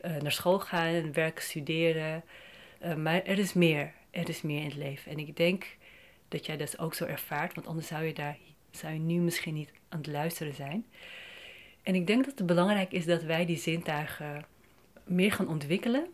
uh, 0.04 0.16
naar 0.16 0.32
school 0.32 0.58
gaan, 0.58 1.12
werken, 1.12 1.42
studeren. 1.42 2.22
Uh, 2.84 2.94
maar 2.94 3.22
er 3.22 3.38
is 3.38 3.52
meer. 3.52 3.92
Er 4.10 4.28
is 4.28 4.42
meer 4.42 4.58
in 4.58 4.68
het 4.68 4.76
leven. 4.76 5.12
En 5.12 5.18
ik 5.18 5.36
denk 5.36 5.76
dat 6.28 6.46
jij 6.46 6.56
dat 6.56 6.78
ook 6.78 6.94
zo 6.94 7.04
ervaart, 7.04 7.54
want 7.54 7.66
anders 7.66 7.86
zou 7.86 8.04
je 8.04 8.14
daar 8.14 8.36
zou 8.70 8.92
je 8.92 8.98
nu 8.98 9.20
misschien 9.20 9.54
niet 9.54 9.72
aan 9.88 9.98
het 9.98 10.06
luisteren 10.06 10.54
zijn. 10.54 10.86
En 11.82 11.94
ik 11.94 12.06
denk 12.06 12.24
dat 12.24 12.38
het 12.38 12.46
belangrijk 12.46 12.92
is 12.92 13.04
dat 13.04 13.22
wij 13.22 13.46
die 13.46 13.56
zintuigen 13.56 14.44
meer 15.04 15.32
gaan 15.32 15.48
ontwikkelen 15.48 16.06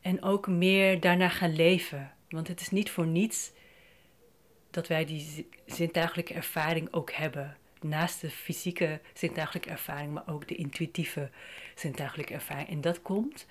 en 0.00 0.22
ook 0.22 0.46
meer 0.46 1.00
daarna 1.00 1.28
gaan 1.28 1.56
leven. 1.56 2.12
Want 2.28 2.48
het 2.48 2.60
is 2.60 2.70
niet 2.70 2.90
voor 2.90 3.06
niets 3.06 3.52
dat 4.70 4.88
wij 4.88 5.04
die 5.04 5.48
zintuigelijke 5.66 6.34
ervaring 6.34 6.92
ook 6.92 7.12
hebben. 7.12 7.56
Naast 7.80 8.20
de 8.20 8.30
fysieke 8.30 9.00
zintuigelijke 9.14 9.70
ervaring, 9.70 10.12
maar 10.12 10.24
ook 10.26 10.48
de 10.48 10.54
intuïtieve 10.54 11.30
zintuigelijke 11.74 12.34
ervaring. 12.34 12.68
En 12.68 12.80
dat 12.80 13.02
komt 13.02 13.46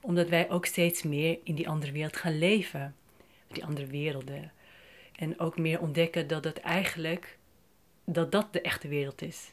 omdat 0.00 0.28
wij 0.28 0.50
ook 0.50 0.66
steeds 0.66 1.02
meer 1.02 1.38
in 1.44 1.54
die 1.54 1.68
andere 1.68 1.92
wereld 1.92 2.16
gaan 2.16 2.38
leven. 2.38 2.94
Die 3.52 3.64
andere 3.64 3.86
werelden. 3.86 4.52
En 5.16 5.38
ook 5.38 5.58
meer 5.58 5.80
ontdekken 5.80 6.26
dat 6.26 6.44
het 6.44 6.60
eigenlijk, 6.60 7.38
dat 8.04 8.32
dat 8.32 8.52
de 8.52 8.60
echte 8.60 8.88
wereld 8.88 9.22
is. 9.22 9.52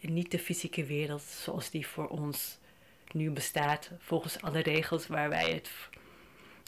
En 0.00 0.14
niet 0.14 0.30
de 0.30 0.38
fysieke 0.38 0.84
wereld 0.84 1.22
zoals 1.22 1.70
die 1.70 1.86
voor 1.86 2.08
ons 2.08 2.58
nu 3.12 3.30
bestaat, 3.30 3.90
volgens 3.98 4.40
alle 4.40 4.60
regels 4.60 5.06
waar 5.06 5.28
wij 5.28 5.52
het 5.52 5.70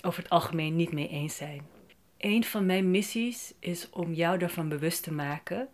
over 0.03 0.23
het 0.23 0.33
algemeen 0.33 0.77
niet 0.77 0.93
mee 0.93 1.09
eens 1.09 1.37
zijn 1.37 1.67
een 2.21 2.45
van 2.45 2.67
mijn 2.67 2.91
missies 2.91 3.55
is 3.59 3.91
om 3.91 4.13
jou 4.13 4.41
ervan 4.41 4.69
bewust 4.69 5.03
te 5.03 5.13
maken 5.13 5.69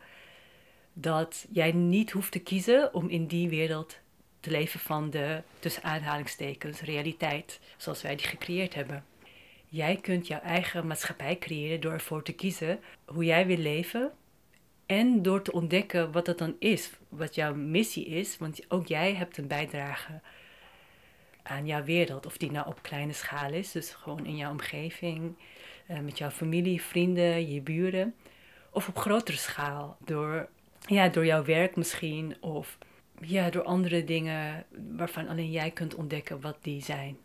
dat 0.93 1.47
jij 1.51 1.73
niet 1.73 2.11
hoeft 2.11 2.33
te 2.33 2.39
kiezen 2.39 2.95
om 2.95 3.09
in 3.09 3.27
die 3.27 3.49
wereld 3.49 3.99
te 4.41 4.51
leven 4.51 4.81
van 4.81 5.11
de 5.11 5.43
tussen 5.59 5.83
aanhalingstekens 5.83 6.81
realiteit 6.81 7.61
zoals 7.77 8.03
wij 8.03 8.17
die 8.17 8.27
gecreëerd 8.27 8.75
hebben. 8.75 9.05
Jij 9.77 9.97
kunt 9.97 10.27
jouw 10.27 10.41
eigen 10.41 10.87
maatschappij 10.87 11.39
creëren 11.39 11.81
door 11.81 11.93
ervoor 11.93 12.23
te 12.23 12.33
kiezen 12.33 12.81
hoe 13.05 13.25
jij 13.25 13.47
wil 13.47 13.57
leven 13.57 14.13
en 14.87 15.23
door 15.23 15.43
te 15.43 15.53
ontdekken 15.53 16.13
wat 16.13 16.27
dat 16.27 16.39
dan 16.39 16.57
is, 16.59 16.91
wat 17.09 17.35
jouw 17.35 17.55
missie 17.55 18.07
is, 18.07 18.39
want 18.39 18.61
ook 18.69 18.87
jij 18.87 19.15
hebt 19.15 19.37
een 19.37 19.47
bijdrage 19.47 20.21
aan 21.43 21.67
jouw 21.67 21.85
wereld, 21.85 22.27
of 22.27 22.37
die 22.37 22.51
nou 22.51 22.67
op 22.67 22.83
kleine 22.83 23.13
schaal 23.13 23.53
is, 23.53 23.73
dus 23.73 23.91
gewoon 23.91 24.27
in 24.27 24.37
jouw 24.37 24.51
omgeving, 24.51 25.35
uh, 25.91 25.99
met 25.99 26.19
jouw 26.19 26.31
familie, 26.31 26.83
vrienden, 26.83 27.53
je 27.53 27.61
buren. 27.61 28.15
Of 28.71 28.89
op 28.89 28.99
grotere 28.99 29.37
schaal, 29.37 29.97
door, 30.05 30.49
ja, 30.87 31.09
door 31.09 31.27
jouw 31.27 31.45
werk 31.45 31.77
misschien, 31.77 32.37
of 32.41 32.79
ja, 33.21 33.51
door 33.51 33.63
andere 33.63 34.05
dingen 34.05 34.65
waarvan 34.97 35.29
alleen 35.29 35.51
jij 35.51 35.71
kunt 35.71 35.95
ontdekken 35.95 36.41
wat 36.41 36.57
die 36.61 36.83
zijn. 36.83 37.19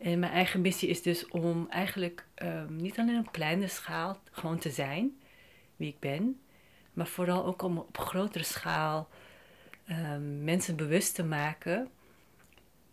En 0.00 0.18
mijn 0.18 0.32
eigen 0.32 0.60
missie 0.60 0.88
is 0.88 1.02
dus 1.02 1.28
om 1.28 1.66
eigenlijk 1.68 2.26
ehm, 2.34 2.76
niet 2.76 2.98
alleen 2.98 3.18
op 3.18 3.32
kleine 3.32 3.68
schaal 3.68 4.20
gewoon 4.30 4.58
te 4.58 4.70
zijn 4.70 5.20
wie 5.76 5.88
ik 5.88 5.98
ben, 5.98 6.40
maar 6.92 7.06
vooral 7.06 7.44
ook 7.44 7.62
om 7.62 7.78
op 7.78 7.98
grotere 7.98 8.44
schaal 8.44 9.08
um, 9.90 10.44
mensen 10.44 10.76
bewust 10.76 11.14
te 11.14 11.24
maken 11.24 11.88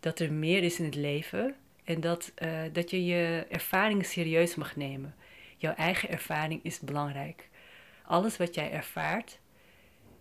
dat 0.00 0.18
er 0.18 0.32
meer 0.32 0.62
is 0.62 0.78
in 0.78 0.84
het 0.84 0.94
leven 0.94 1.54
en 1.84 2.00
dat, 2.00 2.32
uh, 2.42 2.60
dat 2.72 2.90
je 2.90 3.04
je 3.04 3.46
ervaringen 3.48 4.04
serieus 4.04 4.54
mag 4.54 4.76
nemen. 4.76 5.14
Jouw 5.56 5.74
eigen 5.74 6.08
ervaring 6.08 6.64
is 6.64 6.80
belangrijk. 6.80 7.48
Alles 8.04 8.36
wat 8.36 8.54
jij 8.54 8.70
ervaart 8.70 9.38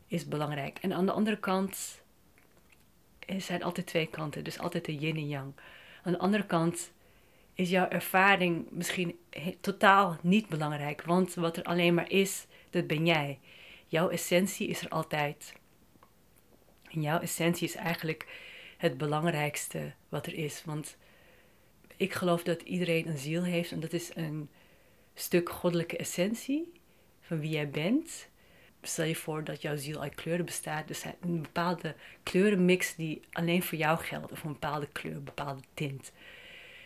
is 0.08 0.28
belangrijk. 0.28 0.78
En 0.82 0.94
aan 0.94 1.06
de 1.06 1.12
andere 1.12 1.38
kant 1.38 2.02
er 3.20 3.42
zijn 3.42 3.64
altijd 3.64 3.88
twee 3.88 4.08
kanten, 4.08 4.44
dus 4.44 4.60
altijd 4.60 4.86
de 4.86 4.96
yin 4.96 5.16
en 5.16 5.28
yang. 5.28 5.54
Aan 6.08 6.14
de 6.14 6.20
andere 6.20 6.46
kant 6.46 6.92
is 7.54 7.70
jouw 7.70 7.88
ervaring 7.88 8.68
misschien 8.72 9.20
totaal 9.62 10.18
niet 10.22 10.48
belangrijk, 10.48 11.04
want 11.04 11.34
wat 11.34 11.58
er 11.58 11.64
alleen 11.64 11.94
maar 11.94 12.12
is, 12.12 12.46
dat 12.70 12.88
ben 12.88 13.06
jij. 13.06 13.40
Jouw 13.88 14.10
essentie 14.10 14.68
is 14.68 14.82
er 14.82 14.90
altijd. 14.90 15.54
En 16.92 17.02
jouw 17.02 17.20
essentie 17.20 17.68
is 17.68 17.76
eigenlijk 17.76 18.28
het 18.78 18.98
belangrijkste 18.98 19.94
wat 20.10 20.26
er 20.26 20.34
is. 20.34 20.64
Want 20.66 20.98
ik 21.98 22.14
geloof 22.14 22.44
dat 22.44 22.62
iedereen 22.62 23.08
een 23.08 23.18
ziel 23.18 23.44
heeft 23.44 23.72
en 23.72 23.80
dat 23.80 23.94
is 23.94 24.12
een 24.16 24.50
stuk 25.14 25.50
goddelijke 25.50 25.98
essentie 25.98 26.72
van 27.22 27.40
wie 27.40 27.50
jij 27.50 27.70
bent. 27.70 28.30
Stel 28.88 29.06
je 29.06 29.16
voor 29.16 29.44
dat 29.44 29.62
jouw 29.62 29.76
ziel 29.76 30.02
uit 30.02 30.16
kleuren 30.16 30.46
bestaat. 30.46 30.88
Dus 30.88 31.04
een 31.22 31.42
bepaalde 31.42 31.96
kleurenmix 32.24 32.96
die 32.96 33.22
alleen 33.32 33.64
voor 33.64 33.78
jou 33.78 34.00
geldt. 34.00 34.32
Of 34.32 34.44
een 34.44 34.52
bepaalde 34.52 34.88
kleur, 34.88 35.16
een 35.16 35.24
bepaalde 35.24 35.62
tint. 35.74 36.12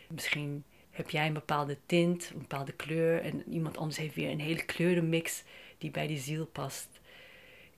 Misschien 0.07 0.63
heb 0.89 1.09
jij 1.09 1.27
een 1.27 1.33
bepaalde 1.33 1.77
tint, 1.85 2.29
een 2.33 2.39
bepaalde 2.39 2.71
kleur. 2.71 3.21
En 3.21 3.43
iemand 3.49 3.77
anders 3.77 3.97
heeft 3.97 4.15
weer 4.15 4.29
een 4.29 4.39
hele 4.39 4.65
kleurenmix 4.65 5.43
die 5.77 5.91
bij 5.91 6.07
die 6.07 6.19
ziel 6.19 6.45
past. 6.45 6.89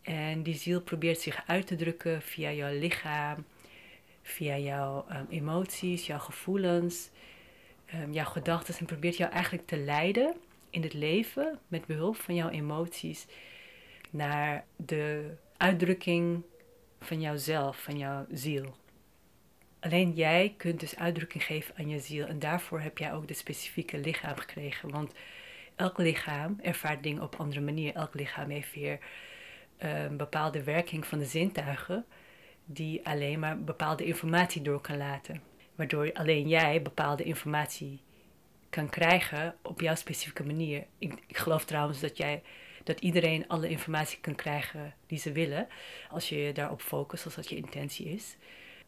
En 0.01 0.43
die 0.43 0.55
ziel 0.55 0.81
probeert 0.81 1.19
zich 1.19 1.43
uit 1.47 1.67
te 1.67 1.75
drukken 1.75 2.21
via 2.21 2.51
jouw 2.51 2.79
lichaam, 2.79 3.45
via 4.21 4.57
jouw 4.57 5.05
um, 5.11 5.25
emoties, 5.29 6.05
jouw 6.05 6.19
gevoelens, 6.19 7.09
um, 7.93 8.13
jouw 8.13 8.25
gedachten. 8.25 8.75
En 8.79 8.85
probeert 8.85 9.17
jou 9.17 9.31
eigenlijk 9.31 9.67
te 9.67 9.77
leiden 9.77 10.35
in 10.69 10.81
het 10.81 10.93
leven 10.93 11.59
met 11.67 11.85
behulp 11.85 12.15
van 12.15 12.35
jouw 12.35 12.49
emoties 12.49 13.25
naar 14.13 14.65
de 14.75 15.33
uitdrukking 15.57 16.43
van 16.99 17.21
jouzelf, 17.21 17.81
van 17.81 17.97
jouw 17.97 18.25
ziel. 18.31 18.75
Alleen 19.79 20.11
jij 20.11 20.53
kunt 20.57 20.79
dus 20.79 20.95
uitdrukking 20.95 21.43
geven 21.43 21.75
aan 21.77 21.89
je 21.89 21.99
ziel. 21.99 22.25
En 22.25 22.39
daarvoor 22.39 22.79
heb 22.79 22.97
jij 22.97 23.13
ook 23.13 23.27
de 23.27 23.33
specifieke 23.33 23.97
lichaam 23.97 24.37
gekregen. 24.37 24.89
Want 24.89 25.13
elk 25.75 25.97
lichaam 25.97 26.59
ervaart 26.61 27.03
dingen 27.03 27.23
op 27.23 27.35
andere 27.35 27.61
manier. 27.61 27.95
Elk 27.95 28.13
lichaam 28.13 28.49
heeft 28.49 28.73
weer 28.73 28.99
een 29.77 29.89
ehm, 29.89 30.17
bepaalde 30.17 30.63
werking 30.63 31.05
van 31.05 31.19
de 31.19 31.25
zintuigen. 31.25 32.05
Die 32.65 33.05
alleen 33.07 33.39
maar 33.39 33.63
bepaalde 33.63 34.05
informatie 34.05 34.61
door 34.61 34.81
kan 34.81 34.97
laten. 34.97 35.41
Waardoor 35.75 36.13
alleen 36.13 36.47
jij 36.47 36.81
bepaalde 36.81 37.23
informatie 37.23 38.01
kan 38.69 38.89
krijgen 38.89 39.55
op 39.61 39.81
jouw 39.81 39.95
specifieke 39.95 40.43
manier. 40.43 40.85
Ik 40.97 41.17
geloof 41.27 41.65
trouwens 41.65 41.99
dat 41.99 42.17
jij 42.17 42.41
dat 42.83 42.99
iedereen 42.99 43.47
alle 43.47 43.69
informatie 43.69 44.19
kan 44.21 44.35
krijgen 44.35 44.93
die 45.07 45.19
ze 45.19 45.31
willen. 45.31 45.67
Als 46.09 46.29
je 46.29 46.37
je 46.37 46.51
daarop 46.51 46.81
focust, 46.81 47.25
als 47.25 47.35
dat 47.35 47.49
je 47.49 47.55
intentie 47.55 48.05
is. 48.05 48.35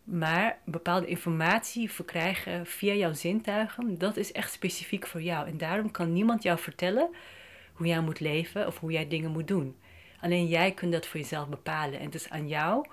Maar 0.03 0.59
bepaalde 0.65 1.07
informatie 1.07 1.91
verkrijgen 1.91 2.65
via 2.65 2.93
jouw 2.93 3.13
zintuigen, 3.13 3.97
dat 3.97 4.17
is 4.17 4.31
echt 4.31 4.51
specifiek 4.51 5.07
voor 5.07 5.21
jou. 5.21 5.47
En 5.47 5.57
daarom 5.57 5.91
kan 5.91 6.13
niemand 6.13 6.43
jou 6.43 6.59
vertellen 6.59 7.09
hoe 7.73 7.87
jij 7.87 8.01
moet 8.01 8.19
leven 8.19 8.67
of 8.67 8.79
hoe 8.79 8.91
jij 8.91 9.07
dingen 9.07 9.31
moet 9.31 9.47
doen. 9.47 9.75
Alleen 10.21 10.47
jij 10.47 10.71
kunt 10.71 10.91
dat 10.91 11.07
voor 11.07 11.19
jezelf 11.19 11.47
bepalen. 11.47 11.99
En 11.99 12.05
het 12.05 12.15
is 12.15 12.29
aan 12.29 12.47
jou 12.47 12.85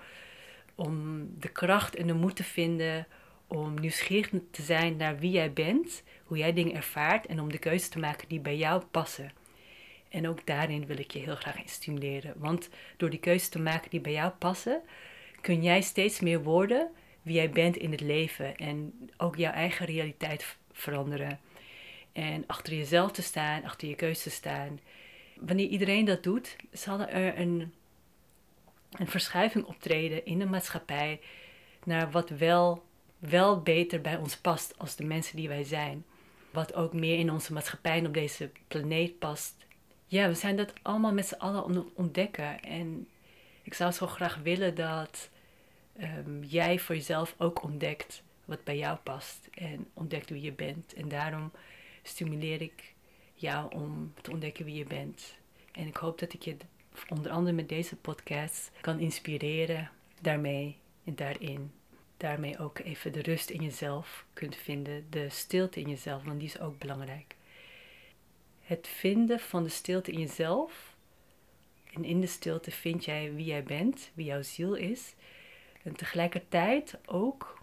om 0.75 1.27
de 1.39 1.49
kracht 1.49 1.97
en 1.97 2.07
de 2.07 2.13
moed 2.13 2.37
te 2.37 2.45
vinden 2.45 3.07
om 3.47 3.81
nieuwsgierig 3.81 4.31
te 4.51 4.63
zijn 4.63 4.97
naar 4.97 5.19
wie 5.19 5.31
jij 5.31 5.53
bent, 5.53 6.03
hoe 6.25 6.37
jij 6.37 6.53
dingen 6.53 6.75
ervaart 6.75 7.27
en 7.27 7.41
om 7.41 7.53
de 7.53 7.59
keuze 7.59 7.89
te 7.89 7.99
maken 7.99 8.29
die 8.29 8.41
bij 8.41 8.57
jou 8.57 8.83
passen. 8.91 9.33
En 10.13 10.29
ook 10.29 10.47
daarin 10.47 10.87
wil 10.87 10.99
ik 10.99 11.11
je 11.11 11.19
heel 11.19 11.37
graag 11.37 11.59
in 11.59 11.69
stimuleren. 11.69 12.35
Want 12.37 12.69
door 12.97 13.11
die 13.11 13.19
keuze 13.19 13.49
te 13.49 13.61
maken 13.61 13.91
die 13.91 14.01
bij 14.01 14.13
jou 14.13 14.31
passen, 14.31 14.83
kun 15.41 15.63
jij 15.63 15.81
steeds 15.81 16.21
meer 16.21 16.43
worden 16.43 16.91
wie 17.23 17.35
jij 17.35 17.51
bent 17.51 17.77
in 17.77 17.91
het 17.91 18.01
leven 18.01 18.57
en 18.57 19.11
ook 19.17 19.37
jouw 19.37 19.53
eigen 19.53 19.87
realiteit 19.87 20.57
veranderen. 20.73 21.41
En 22.13 22.45
achter 22.47 22.75
jezelf 22.75 23.13
te 23.13 23.23
staan, 23.23 23.65
achter 23.65 23.89
je 23.89 23.95
keuze 23.95 24.23
te 24.23 24.31
staan. 24.31 24.81
Wanneer 25.37 25.67
iedereen 25.67 26.05
dat 26.05 26.23
doet, 26.23 26.57
zal 26.73 27.01
er 27.01 27.39
een, 27.39 27.73
een 28.91 29.09
verschuiving 29.09 29.65
optreden 29.65 30.25
in 30.25 30.39
de 30.39 30.47
maatschappij 30.47 31.21
naar 31.85 32.11
wat 32.11 32.29
wel, 32.29 32.85
wel 33.19 33.61
beter 33.63 34.01
bij 34.01 34.17
ons 34.17 34.37
past 34.37 34.79
als 34.79 34.97
de 34.97 35.05
mensen 35.05 35.37
die 35.37 35.49
wij 35.49 35.65
zijn. 35.65 36.05
Wat 36.51 36.75
ook 36.75 36.93
meer 36.93 37.19
in 37.19 37.31
onze 37.31 37.53
maatschappij 37.53 37.99
en 37.99 38.07
op 38.07 38.15
deze 38.15 38.51
planeet 38.69 39.19
past. 39.19 39.57
Ja, 40.13 40.29
we 40.29 40.35
zijn 40.35 40.57
dat 40.57 40.73
allemaal 40.83 41.13
met 41.13 41.27
z'n 41.27 41.35
allen 41.35 41.91
ontdekken. 41.95 42.63
En 42.63 43.09
ik 43.63 43.75
zou 43.75 43.93
zo 43.93 44.07
graag 44.07 44.37
willen 44.37 44.75
dat 44.75 45.31
um, 46.01 46.45
jij 46.45 46.79
voor 46.79 46.95
jezelf 46.95 47.35
ook 47.39 47.63
ontdekt 47.63 48.23
wat 48.45 48.65
bij 48.65 48.79
jou 48.79 48.99
past 48.99 49.49
en 49.55 49.87
ontdekt 49.95 50.31
wie 50.31 50.43
je 50.43 50.53
bent. 50.53 50.95
En 50.95 51.09
daarom 51.09 51.51
stimuleer 52.03 52.61
ik 52.63 52.95
jou 53.35 53.75
om 53.75 54.15
te 54.23 54.31
ontdekken 54.31 54.65
wie 54.65 54.75
je 54.75 54.85
bent. 54.85 55.37
En 55.73 55.87
ik 55.87 55.97
hoop 55.97 56.19
dat 56.19 56.33
ik 56.33 56.43
je 56.43 56.57
onder 57.09 57.31
andere 57.31 57.57
met 57.57 57.69
deze 57.69 57.97
podcast 57.97 58.71
kan 58.81 58.99
inspireren 58.99 59.91
daarmee 60.21 60.77
en 61.05 61.15
daarin. 61.15 61.73
Daarmee 62.17 62.59
ook 62.59 62.79
even 62.79 63.13
de 63.13 63.23
rust 63.23 63.51
in 63.51 63.63
jezelf 63.63 64.25
kunt 64.33 64.57
vinden, 64.57 65.07
de 65.11 65.29
stilte 65.29 65.81
in 65.81 65.89
jezelf, 65.89 66.25
want 66.25 66.39
die 66.39 66.49
is 66.49 66.61
ook 66.61 66.79
belangrijk. 66.79 67.37
Het 68.73 68.89
vinden 68.89 69.41
van 69.41 69.63
de 69.63 69.69
stilte 69.69 70.13
in 70.13 70.19
jezelf. 70.19 70.95
En 71.93 72.05
in 72.05 72.21
de 72.21 72.27
stilte 72.27 72.71
vind 72.71 73.05
jij 73.05 73.35
wie 73.35 73.45
jij 73.45 73.63
bent, 73.63 74.11
wie 74.15 74.25
jouw 74.25 74.43
ziel 74.43 74.75
is. 74.75 75.15
En 75.83 75.97
tegelijkertijd 75.97 76.99
ook 77.07 77.59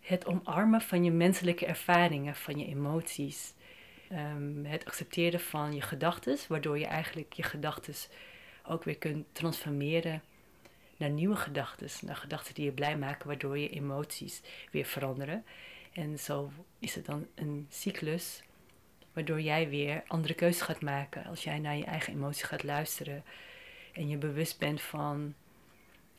het 0.00 0.26
omarmen 0.26 0.80
van 0.80 1.04
je 1.04 1.10
menselijke 1.10 1.66
ervaringen, 1.66 2.34
van 2.34 2.58
je 2.58 2.66
emoties. 2.66 3.54
Ehm, 4.08 4.64
het 4.64 4.84
accepteren 4.84 5.40
van 5.40 5.74
je 5.74 5.80
gedachten, 5.80 6.38
waardoor 6.48 6.78
je 6.78 6.86
eigenlijk 6.86 7.32
je 7.32 7.42
gedachten 7.42 7.94
ook 8.66 8.84
weer 8.84 8.98
kunt 8.98 9.26
transformeren 9.32 10.22
naar 10.96 11.10
nieuwe 11.10 11.36
gedachten. 11.36 11.88
Naar 12.00 12.16
gedachten 12.16 12.54
die 12.54 12.64
je 12.64 12.72
blij 12.72 12.98
maken, 12.98 13.26
waardoor 13.26 13.58
je 13.58 13.70
emoties 13.70 14.42
weer 14.70 14.84
veranderen. 14.84 15.44
En 15.92 16.18
zo 16.18 16.50
is 16.78 16.94
het 16.94 17.06
dan 17.06 17.26
een 17.34 17.66
cyclus 17.70 18.42
waardoor 19.18 19.40
jij 19.40 19.68
weer 19.68 20.02
andere 20.06 20.34
keuzes 20.34 20.62
gaat 20.62 20.80
maken. 20.80 21.24
Als 21.24 21.44
jij 21.44 21.58
naar 21.58 21.76
je 21.76 21.84
eigen 21.84 22.12
emoties 22.12 22.42
gaat 22.42 22.62
luisteren 22.62 23.24
en 23.92 24.08
je 24.08 24.16
bewust 24.16 24.58
bent 24.58 24.80
van 24.80 25.34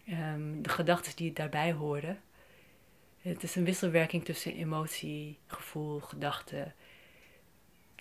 um, 0.10 0.62
de 0.62 0.70
gedachten 0.70 1.16
die 1.16 1.34
daarbij 1.34 1.72
horen. 1.72 2.22
Het 3.22 3.44
is 3.44 3.56
een 3.56 3.64
wisselwerking 3.64 4.26
tussen 4.26 4.56
emotie, 4.56 5.38
gevoel, 5.48 6.00
gedachten. 6.00 6.76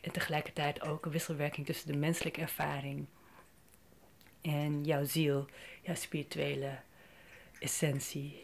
En 0.00 0.12
tegelijkertijd 0.12 0.80
ook 0.80 1.04
een 1.04 1.12
wisselwerking 1.12 1.66
tussen 1.66 1.92
de 1.92 1.98
menselijke 1.98 2.40
ervaring 2.40 3.06
en 4.40 4.84
jouw 4.84 5.04
ziel, 5.04 5.46
jouw 5.82 5.94
spirituele 5.94 6.78
essentie. 7.58 8.42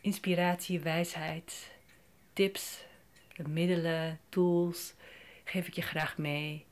Inspiratie, 0.00 0.80
wijsheid, 0.80 1.70
tips, 2.32 2.85
middelen, 3.44 4.20
tools 4.28 4.94
geef 5.44 5.66
ik 5.66 5.74
je 5.74 5.82
graag 5.82 6.18
mee. 6.18 6.64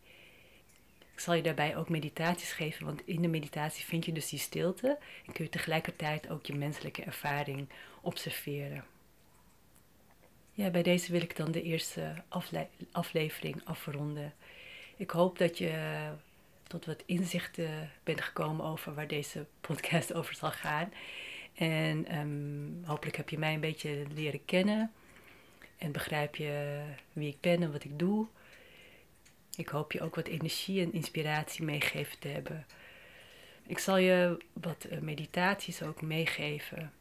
Ik 1.13 1.21
zal 1.21 1.35
je 1.35 1.43
daarbij 1.43 1.77
ook 1.77 1.89
meditaties 1.89 2.53
geven, 2.53 2.87
want 2.87 3.07
in 3.07 3.23
de 3.23 3.29
meditatie 3.29 3.85
vind 3.85 4.05
je 4.05 4.13
dus 4.13 4.29
die 4.29 4.39
stilte 4.39 4.99
en 5.27 5.33
kun 5.33 5.45
je 5.45 5.51
tegelijkertijd 5.51 6.31
ook 6.31 6.47
je 6.47 6.55
menselijke 6.55 7.03
ervaring 7.03 7.69
observeren. 8.01 8.85
Ja, 10.53 10.71
bij 10.71 10.83
deze 10.83 11.13
wil 11.13 11.21
ik 11.21 11.37
dan 11.37 11.53
de 11.53 11.63
eerste 11.63 12.23
aflevering 12.93 13.61
afronden. 13.65 14.35
Ik 14.97 15.11
hoop 15.11 15.39
dat 15.39 15.59
je 15.59 16.09
tot 16.67 16.87
wat 16.87 17.03
inzichten 17.07 17.91
bent 18.03 18.21
gekomen 18.21 18.67
over 18.67 18.95
waar 18.95 19.09
deze 19.09 19.47
podcast 19.61 20.15
over 20.19 20.35
zal 20.35 20.51
gaan. 20.51 20.93
En 21.55 22.07
ehm, 22.07 22.89
hopelijk 22.89 23.17
heb 23.17 23.29
je 23.29 23.39
mij 23.39 23.55
een 23.55 23.61
beetje 23.61 24.03
leren 24.15 24.45
kennen 24.45 24.93
en 25.79 25.93
begrijp 25.93 26.37
je 26.37 26.83
wie 27.13 27.29
ik 27.29 27.41
ben 27.41 27.63
en 27.63 27.73
wat 27.73 27.85
ik 27.85 27.99
doe. 27.99 28.27
Ik 29.57 29.69
hoop 29.69 29.93
je 29.93 30.01
ook 30.01 30.15
wat 30.15 30.27
energie 30.27 30.83
en 30.83 30.93
inspiratie 30.93 31.65
meegegeven 31.65 32.19
te 32.19 32.29
hebben. 32.29 32.67
ik 33.67 33.79
zal 33.79 33.97
je 33.97 34.39
wat 34.53 34.87
meditaties 35.01 35.83
ook 35.83 36.03
meegeven. 36.03 36.93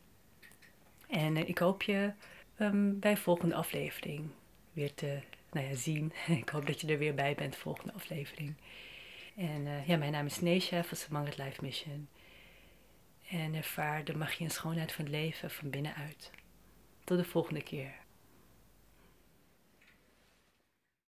En 1.07 1.47
ik 1.47 1.57
hoop 1.57 1.81
je 1.81 2.11
um, 2.59 2.99
bij 2.99 3.13
de 3.13 3.21
volgende 3.21 3.55
aflevering 3.55 4.29
weer 4.73 4.93
te 4.93 5.19
nou 5.51 5.67
ja, 5.67 5.75
zien. 5.75 6.13
ik 6.41 6.49
hoop 6.49 6.67
dat 6.67 6.81
je 6.81 6.87
er 6.87 6.97
weer 6.97 7.13
bij 7.13 7.35
bent, 7.35 7.53
de 7.53 7.59
volgende 7.59 7.93
aflevering. 7.93 8.55
En 9.35 9.65
uh, 9.65 9.87
ja, 9.87 9.97
mijn 9.97 10.11
naam 10.11 10.25
is 10.25 10.41
Neesha 10.41 10.83
van 10.83 10.97
Samangat 10.97 11.37
Life 11.37 11.61
Mission. 11.61 12.07
En 13.29 13.53
ervaar 13.53 14.03
de 14.03 14.15
magie 14.15 14.45
en 14.45 14.51
schoonheid 14.51 14.91
van 14.91 15.05
het 15.05 15.13
leven 15.13 15.51
van 15.51 15.69
binnenuit. 15.69 16.31
Tot 17.03 17.17
de 17.17 17.23
volgende 17.23 17.63
keer. 17.63 18.02